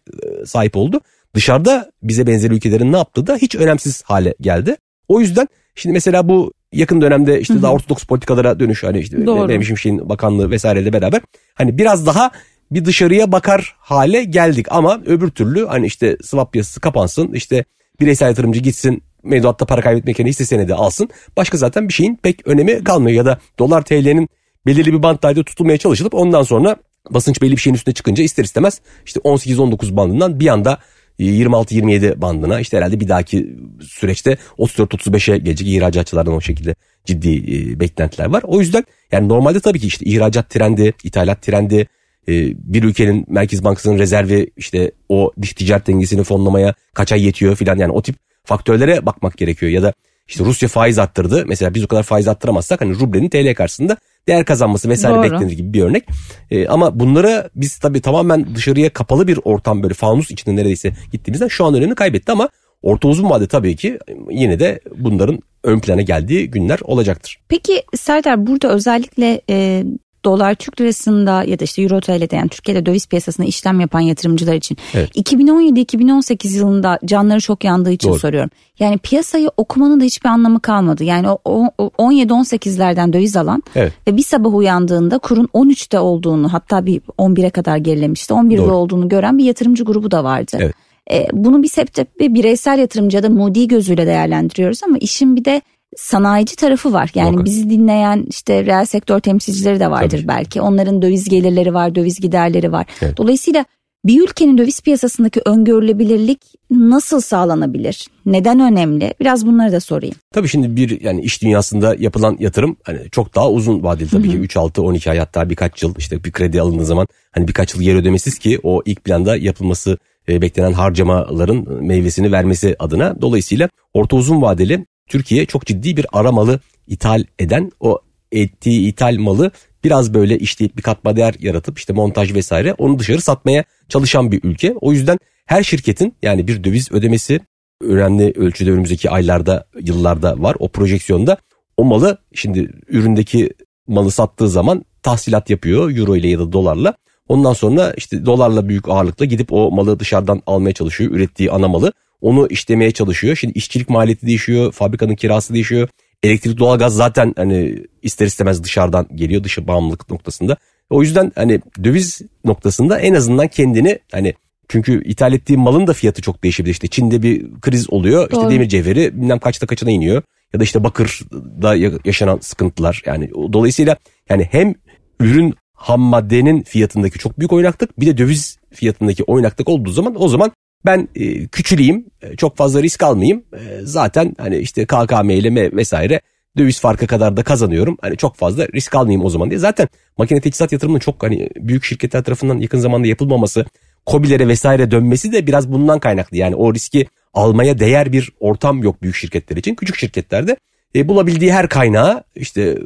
sahip 0.46 0.78
oldu. 0.78 1.02
Dışarıda 1.36 1.92
bize 2.04 2.28
benzer 2.28 2.52
ülkelerin 2.52 2.94
ne 2.94 2.98
yaptığı 2.98 3.28
da 3.28 3.36
hiç 3.36 3.56
önemsiz 3.56 4.04
hale 4.04 4.36
geldi. 4.42 4.78
O 5.08 5.20
yüzden 5.20 5.48
şimdi 5.76 5.94
mesela 5.94 6.28
bu 6.28 6.54
yakın 6.72 7.02
dönemde 7.02 7.42
işte 7.42 7.62
daha 7.62 7.74
ortodoks 7.74 8.04
politikalara 8.04 8.60
dönüş 8.60 8.84
hani 8.84 9.00
işte 9.00 9.26
Doğru. 9.26 9.48
Mehmet 9.48 9.68
Şimşek'in 9.68 10.10
bakanlığı 10.10 10.52
vesaireyle 10.52 10.94
beraber 10.94 11.22
hani 11.54 11.78
biraz 11.78 12.06
daha 12.06 12.32
bir 12.72 12.86
dışarıya 12.86 13.32
bakar 13.32 13.76
hale 13.78 14.24
geldik 14.24 14.68
ama 14.70 15.02
öbür 15.06 15.30
türlü 15.30 15.66
hani 15.66 15.86
işte 15.86 16.18
swap 16.24 16.54
piyasası 16.54 16.80
kapansın 16.80 17.34
işte 17.34 17.66
bireysel 18.00 18.28
yatırımcı 18.28 18.60
gitsin 18.60 19.04
mevduatta 19.24 19.66
para 19.66 19.82
kaybetmek 19.82 20.20
yerine 20.20 20.30
hisse 20.30 20.46
senedi 20.46 20.74
alsın. 20.74 21.10
Başka 21.38 21.58
zaten 21.58 21.88
bir 21.88 21.94
şeyin 21.94 22.16
pek 22.16 22.48
önemi 22.48 22.84
kalmıyor 22.84 23.18
ya 23.18 23.26
da 23.26 23.40
dolar 23.60 23.82
TL'nin 23.82 24.30
belirli 24.66 24.94
bir 24.94 25.04
bantlarda 25.04 25.44
tutulmaya 25.44 25.78
çalışılıp 25.78 26.14
ondan 26.14 26.44
sonra 26.44 26.76
basınç 27.10 27.42
belli 27.42 27.52
bir 27.52 27.62
şeyin 27.62 27.76
üstüne 27.76 27.94
çıkınca 27.94 28.24
ister 28.24 28.44
istemez 28.44 28.82
işte 29.06 29.20
18-19 29.20 29.96
bandından 29.96 30.40
bir 30.40 30.48
anda 30.48 30.78
26-27 31.20 32.22
bandına 32.22 32.60
işte 32.60 32.78
herhalde 32.78 33.00
bir 33.00 33.08
dahaki 33.08 33.56
süreçte 33.82 34.38
34-35'e 34.58 35.38
gelecek 35.38 35.68
ihracatçılardan 35.68 36.34
o 36.34 36.42
şekilde 36.42 36.76
ciddi 37.06 37.36
e, 37.36 37.80
beklentiler 37.80 38.26
var. 38.26 38.44
O 38.48 38.60
yüzden 38.60 38.84
yani 39.12 39.30
normalde 39.30 39.60
tabii 39.60 39.80
ki 39.80 39.88
işte 39.88 40.06
ihracat 40.06 40.50
trendi, 40.50 40.94
ithalat 41.04 41.42
trendi, 41.42 41.88
e, 42.28 42.34
bir 42.74 42.84
ülkenin 42.84 43.26
Merkez 43.30 43.64
Bankası'nın 43.64 44.00
rezervi 44.00 44.52
işte 44.58 44.92
o 45.10 45.32
dış 45.42 45.54
ticaret 45.54 45.88
dengesini 45.88 46.24
fonlamaya 46.24 46.74
kaç 46.94 47.12
ay 47.12 47.26
yetiyor 47.26 47.56
filan 47.56 47.78
yani 47.78 47.92
o 47.92 48.02
tip 48.02 48.16
faktörlere 48.44 49.06
bakmak 49.06 49.38
gerekiyor 49.38 49.72
ya 49.72 49.84
da 49.84 49.94
işte 50.28 50.46
Rusya 50.46 50.70
faiz 50.70 51.00
arttırdı. 51.00 51.44
Mesela 51.48 51.74
biz 51.74 51.84
o 51.84 51.88
kadar 51.88 52.04
faiz 52.04 52.28
arttıramazsak 52.28 52.82
hani 52.82 53.00
rublenin 53.00 53.30
TL 53.30 53.54
karşısında 53.56 53.98
değer 54.28 54.46
kazanması 54.46 54.90
vesaire 54.90 55.16
Doğru. 55.16 55.24
beklenir 55.24 55.52
gibi 55.52 55.74
bir 55.74 55.82
örnek. 55.82 56.04
E, 56.52 56.68
ama 56.68 57.00
bunlara 57.00 57.50
biz 57.56 57.78
tabii 57.78 58.02
tamamen 58.02 58.56
dışarıya 58.56 58.90
kapalı 58.90 59.28
bir 59.28 59.40
ortam 59.44 59.84
böyle 59.84 59.94
fanus 59.94 60.32
içinde 60.32 60.56
neredeyse 60.56 60.94
gittiğimizden 61.12 61.48
şu 61.48 61.66
an 61.66 61.74
önemini 61.74 61.96
kaybetti 61.96 62.32
ama 62.32 62.50
orta 62.82 63.08
uzun 63.08 63.30
vade 63.30 63.48
tabii 63.48 63.76
ki 63.76 64.00
yine 64.30 64.60
de 64.60 64.80
bunların 64.98 65.40
ön 65.64 65.80
plana 65.80 66.02
geldiği 66.02 66.52
günler 66.52 66.80
olacaktır. 66.84 67.40
Peki 67.50 67.84
Serdar 67.96 68.48
burada 68.48 68.70
özellikle 68.70 69.42
e, 69.50 69.84
dolar 70.26 70.56
Türk 70.56 70.82
lirasında 70.82 71.44
ya 71.44 71.60
da 71.60 71.64
işte 71.64 71.82
euro 71.82 72.02
TL'de 72.02 72.36
yani 72.36 72.50
Türkiye'de 72.50 72.86
döviz 72.86 73.08
piyasasında 73.08 73.48
işlem 73.48 73.80
yapan 73.80 74.00
yatırımcılar 74.00 74.54
için 74.54 74.78
evet. 74.94 75.16
2017-2018 75.16 76.58
yılında 76.58 77.00
canları 77.06 77.42
çok 77.42 77.64
yandığı 77.64 77.92
için 77.92 78.10
Doğru. 78.10 78.20
soruyorum. 78.20 78.50
Yani 78.80 78.98
piyasayı 78.98 79.50
okumanın 79.58 80.00
da 80.00 80.04
hiçbir 80.04 80.30
anlamı 80.30 80.60
kalmadı. 80.60 81.04
Yani 81.04 81.30
o, 81.30 81.40
o 81.46 81.88
17-18'lerden 81.88 83.14
döviz 83.14 83.38
alan 83.38 83.64
evet. 83.76 83.94
ve 84.08 84.18
bir 84.18 84.24
sabah 84.24 84.56
uyandığında 84.56 85.18
kurun 85.18 85.50
13'te 85.54 86.00
olduğunu 86.00 86.54
hatta 86.54 86.86
bir 86.86 87.00
11'e 87.00 87.50
kadar 87.50 87.78
gerilemişti 87.78 88.34
11'de 88.34 88.58
Doğru. 88.58 88.76
olduğunu 88.76 89.10
gören 89.10 89.38
bir 89.38 89.44
yatırımcı 89.44 89.84
grubu 89.84 90.12
da 90.12 90.24
vardı. 90.24 90.58
Evet. 90.60 90.76
E, 91.12 91.28
bunu 91.34 91.64
biz 91.64 91.78
hep 91.78 91.96
de 91.96 92.06
bir 92.20 92.34
bireysel 92.34 92.80
yatırımcı 92.80 93.18
ya 93.18 93.24
da 93.24 93.30
Moody 93.30 93.68
gözüyle 93.68 94.08
değerlendiriyoruz 94.08 94.84
ama 94.84 94.98
işin 94.98 95.36
bir 95.36 95.46
de 95.46 95.62
sanayici 95.96 96.56
tarafı 96.56 96.94
var. 96.94 97.12
Yani 97.16 97.30
Muhakkak. 97.30 97.46
bizi 97.46 97.70
dinleyen 97.70 98.26
işte 98.30 98.66
reel 98.66 98.86
sektör 98.86 99.20
temsilcileri 99.20 99.80
de 99.80 99.92
vardır 99.92 100.18
Tabii. 100.18 100.28
belki. 100.28 100.62
Onların 100.62 101.02
döviz 101.02 101.30
gelirleri 101.30 101.74
var, 101.74 101.96
döviz 101.96 102.20
giderleri 102.20 102.72
var. 102.72 102.86
Evet. 103.02 103.18
Dolayısıyla 103.18 103.66
bir 104.06 104.24
ülkenin 104.24 104.58
döviz 104.58 104.82
piyasasındaki 104.82 105.42
öngörülebilirlik 105.46 106.40
nasıl 106.72 107.22
sağlanabilir? 107.22 108.08
Neden 108.26 108.60
önemli? 108.60 109.14
Biraz 109.20 109.46
bunları 109.46 109.72
da 109.72 109.80
sorayım. 109.80 110.16
Tabii 110.34 110.48
şimdi 110.48 110.76
bir 110.76 111.02
yani 111.02 111.22
iş 111.22 111.42
dünyasında 111.42 111.96
yapılan 112.00 112.38
yatırım 112.40 112.78
hani 112.84 113.00
çok 113.12 113.36
daha 113.36 113.52
uzun 113.52 113.84
vadeli 113.84 114.10
tabii 114.10 114.28
Hı-hı. 114.28 114.32
ki 114.32 114.38
3 114.38 114.58
6 114.58 114.82
12 114.82 115.12
ay 115.12 115.18
hatta 115.18 115.50
birkaç 115.50 115.84
yıl 115.84 115.96
işte 115.98 116.24
bir 116.24 116.32
kredi 116.32 116.62
alındığı 116.62 116.86
zaman 116.86 117.08
hani 117.32 117.48
birkaç 117.48 117.76
yıl 117.76 117.82
yer 117.82 117.96
ödemesiz 117.96 118.40
ki 118.40 118.60
o 118.64 118.82
ilk 118.86 119.04
planda 119.04 119.38
yapılması 119.38 119.98
e, 120.30 120.42
beklenen 120.42 120.74
harcamaların 120.74 121.84
meyvesini 121.84 122.32
vermesi 122.32 122.76
adına. 122.80 123.22
Dolayısıyla 123.22 123.70
orta 123.94 124.16
uzun 124.16 124.42
vadeli 124.42 124.86
Türkiye 125.10 125.46
çok 125.46 125.66
ciddi 125.66 125.98
bir 125.98 126.06
aramalı 126.14 126.60
ithal 126.88 127.24
eden 127.40 127.72
o 127.80 128.00
ettiği 128.32 128.88
ithal 128.88 129.18
malı 129.18 129.52
biraz 129.84 130.14
böyle 130.14 130.40
işleyip 130.40 130.78
bir 130.78 130.82
katma 130.82 131.16
değer 131.16 131.36
yaratıp 131.40 131.78
işte 131.80 131.94
montaj 131.94 132.34
vesaire 132.34 132.74
onu 132.74 133.00
dışarı 133.00 133.22
satmaya 133.22 133.64
çalışan 133.90 134.32
bir 134.32 134.44
ülke. 134.44 134.76
O 134.82 134.92
yüzden 134.92 135.18
her 135.46 135.64
şirketin 135.64 136.16
yani 136.22 136.48
bir 136.48 136.64
döviz 136.64 136.92
ödemesi 136.92 137.40
önemli 137.82 138.34
ölçüde 138.36 138.72
önümüzdeki 138.72 139.10
aylarda 139.10 139.68
yıllarda 139.82 140.42
var 140.42 140.56
o 140.60 140.68
projeksiyonda. 140.68 141.38
O 141.78 141.86
malı 141.86 142.18
şimdi 142.34 142.72
üründeki 142.88 143.50
malı 143.88 144.12
sattığı 144.12 144.50
zaman 144.50 144.86
tahsilat 145.04 145.50
yapıyor 145.50 145.98
euro 145.98 146.16
ile 146.16 146.28
ya 146.28 146.40
da 146.40 146.52
dolarla. 146.52 146.94
Ondan 147.28 147.54
sonra 147.54 147.94
işte 147.98 148.26
dolarla 148.26 148.70
büyük 148.70 148.90
ağırlıkla 148.90 149.26
gidip 149.26 149.54
o 149.54 149.72
malı 149.72 150.00
dışarıdan 150.00 150.42
almaya 150.48 150.74
çalışıyor 150.74 151.12
ürettiği 151.12 151.52
ana 151.52 151.68
malı. 151.68 151.94
Onu 152.22 152.48
işlemeye 152.48 152.92
çalışıyor. 152.92 153.36
Şimdi 153.36 153.58
işçilik 153.58 153.90
maliyeti 153.90 154.28
değişiyor, 154.28 154.72
fabrikanın 154.72 155.16
kirası 155.16 155.54
değişiyor. 155.54 155.90
Elektrik 156.24 156.58
doğalgaz 156.58 156.96
zaten 156.96 157.34
hani 157.38 157.84
ister 158.02 158.26
istemez 158.26 158.64
dışarıdan 158.64 159.08
geliyor 159.16 159.44
dışı 159.44 159.68
bağımlılık 159.68 160.10
noktasında. 160.10 160.58
O 160.90 161.02
yüzden 161.02 161.32
hani 161.36 161.62
döviz 161.84 162.22
noktasında 162.46 163.00
en 163.00 163.14
azından 163.14 163.48
kendini 163.48 164.00
hani 164.12 164.34
çünkü 164.70 165.04
ithal 165.04 165.34
ettiği 165.34 165.58
malın 165.58 165.88
da 165.88 165.94
fiyatı 165.94 166.22
çok 166.22 166.44
değişebilir. 166.44 166.72
İşte 166.72 166.88
Çin'de 166.88 167.22
bir 167.22 167.52
kriz 167.62 167.90
oluyor. 167.90 168.32
Doğru. 168.32 168.42
İşte 168.42 168.56
demir 168.56 168.70
cevheri 168.70 169.22
bilmem 169.22 169.40
kaçta 169.40 169.68
kaçına 169.68 169.92
iniyor. 169.92 170.22
Ya 170.54 170.60
da 170.60 170.64
işte 170.64 170.84
bakırda 170.84 171.76
yaşanan 172.06 172.40
sıkıntılar. 172.42 173.02
Yani 173.06 173.32
dolayısıyla 173.54 173.98
yani 174.30 174.48
hem 174.52 174.74
ürün 175.20 175.54
ham 175.74 176.02
maddenin 176.02 176.64
fiyatındaki 176.64 177.20
çok 177.20 177.40
büyük 177.40 177.54
oynaklık 177.54 178.00
bir 178.00 178.08
de 178.08 178.18
döviz 178.18 178.58
fiyatındaki 178.74 179.24
oynaklık 179.24 179.70
olduğu 179.70 179.92
zaman 179.92 180.24
o 180.24 180.28
zaman 180.28 180.52
ben 180.86 181.08
e, 181.16 181.48
küçüleyim, 181.48 182.06
e, 182.22 182.36
çok 182.36 182.58
fazla 182.58 182.84
risk 182.84 183.04
almayayım. 183.04 183.44
E, 183.54 183.80
zaten 183.84 184.36
hani 184.38 184.58
işte 184.58 184.86
KKM 184.86 185.30
ile 185.30 185.72
vesaire 185.72 186.22
döviz 186.58 186.80
farkı 186.80 187.08
kadar 187.08 187.38
da 187.38 187.44
kazanıyorum. 187.44 187.98
Hani 188.02 188.18
çok 188.18 188.36
fazla 188.36 188.68
risk 188.68 188.96
almayayım 188.96 189.26
o 189.26 189.30
zaman 189.30 189.50
diye. 189.50 189.60
Zaten 189.60 189.88
makine 190.18 190.42
teçhizat 190.42 190.72
yatırımının 190.72 191.00
çok 191.00 191.24
hani 191.24 191.50
büyük 191.56 191.84
şirketler 191.84 192.24
tarafından 192.24 192.58
yakın 192.58 192.80
zamanda 192.80 193.08
yapılmaması, 193.08 193.66
kobilere 194.06 194.48
vesaire 194.48 194.92
dönmesi 194.92 195.32
de 195.32 195.48
biraz 195.48 195.72
bundan 195.72 196.00
kaynaklı. 196.00 196.38
Yani 196.38 196.56
o 196.56 196.74
riski 196.74 197.08
almaya 197.34 197.80
değer 197.80 198.12
bir 198.12 198.32
ortam 198.40 198.84
yok 198.84 199.02
büyük 199.02 199.16
şirketler 199.16 199.58
için. 199.58 199.76
Küçük 199.76 199.96
şirketlerde 199.96 200.58
e, 200.96 201.08
bulabildiği 201.08 201.54
her 201.54 201.70
kaynağa 201.70 202.24
işte 202.36 202.78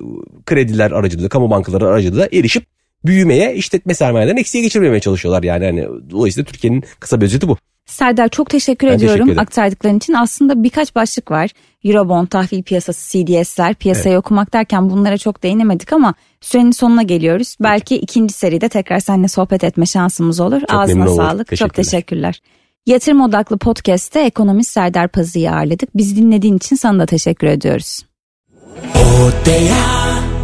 krediler 0.45 0.91
aracılığıyla, 0.91 1.29
kamu 1.29 1.49
bankaları 1.49 1.87
aracılığıyla 1.87 2.29
erişip 2.33 2.65
büyümeye, 3.05 3.55
işletme 3.55 3.93
sermayelerini 3.93 4.39
eksiye 4.39 4.63
geçirmemeye 4.63 4.99
çalışıyorlar 4.99 5.43
yani. 5.43 5.65
yani 5.65 5.87
dolayısıyla 6.09 6.45
Türkiye'nin 6.45 6.83
kısa 6.99 7.21
bir 7.21 7.25
özeti 7.25 7.47
bu. 7.47 7.57
Serdar 7.89 8.29
çok 8.29 8.49
teşekkür 8.49 8.87
ben 8.87 8.93
ediyorum 8.93 9.25
teşekkür 9.25 9.41
aktardıkların 9.41 9.97
için. 9.97 10.13
Aslında 10.13 10.63
birkaç 10.63 10.95
başlık 10.95 11.31
var. 11.31 11.49
Eurobond, 11.83 12.27
tahvil 12.27 12.63
piyasası, 12.63 13.11
CDS'ler, 13.11 13.75
piyasayı 13.75 14.13
evet. 14.13 14.19
okumak 14.19 14.53
derken 14.53 14.89
bunlara 14.89 15.17
çok 15.17 15.43
değinemedik 15.43 15.93
ama 15.93 16.13
sürenin 16.41 16.71
sonuna 16.71 17.03
geliyoruz. 17.03 17.55
Belki 17.61 17.95
ikinci 17.95 18.33
seride 18.33 18.69
tekrar 18.69 18.99
seninle 18.99 19.27
sohbet 19.27 19.63
etme 19.63 19.85
şansımız 19.85 20.39
olur. 20.39 20.59
Çok 20.59 20.71
Ağzına 20.73 21.07
sağlık. 21.07 21.47
Teşekkürler. 21.47 21.67
Çok 21.67 21.73
teşekkürler. 21.73 22.41
Yatırım 22.85 23.21
odaklı 23.21 23.57
podcast'te 23.57 24.19
ekonomist 24.19 24.71
Serdar 24.71 25.07
Pazı'yı 25.07 25.51
ağırladık. 25.51 25.97
Bizi 25.97 26.15
dinlediğin 26.15 26.57
için 26.57 26.75
sana 26.75 26.99
da 26.99 27.05
teşekkür 27.05 27.47
ediyoruz. 27.47 27.99
Odea. 28.95 30.38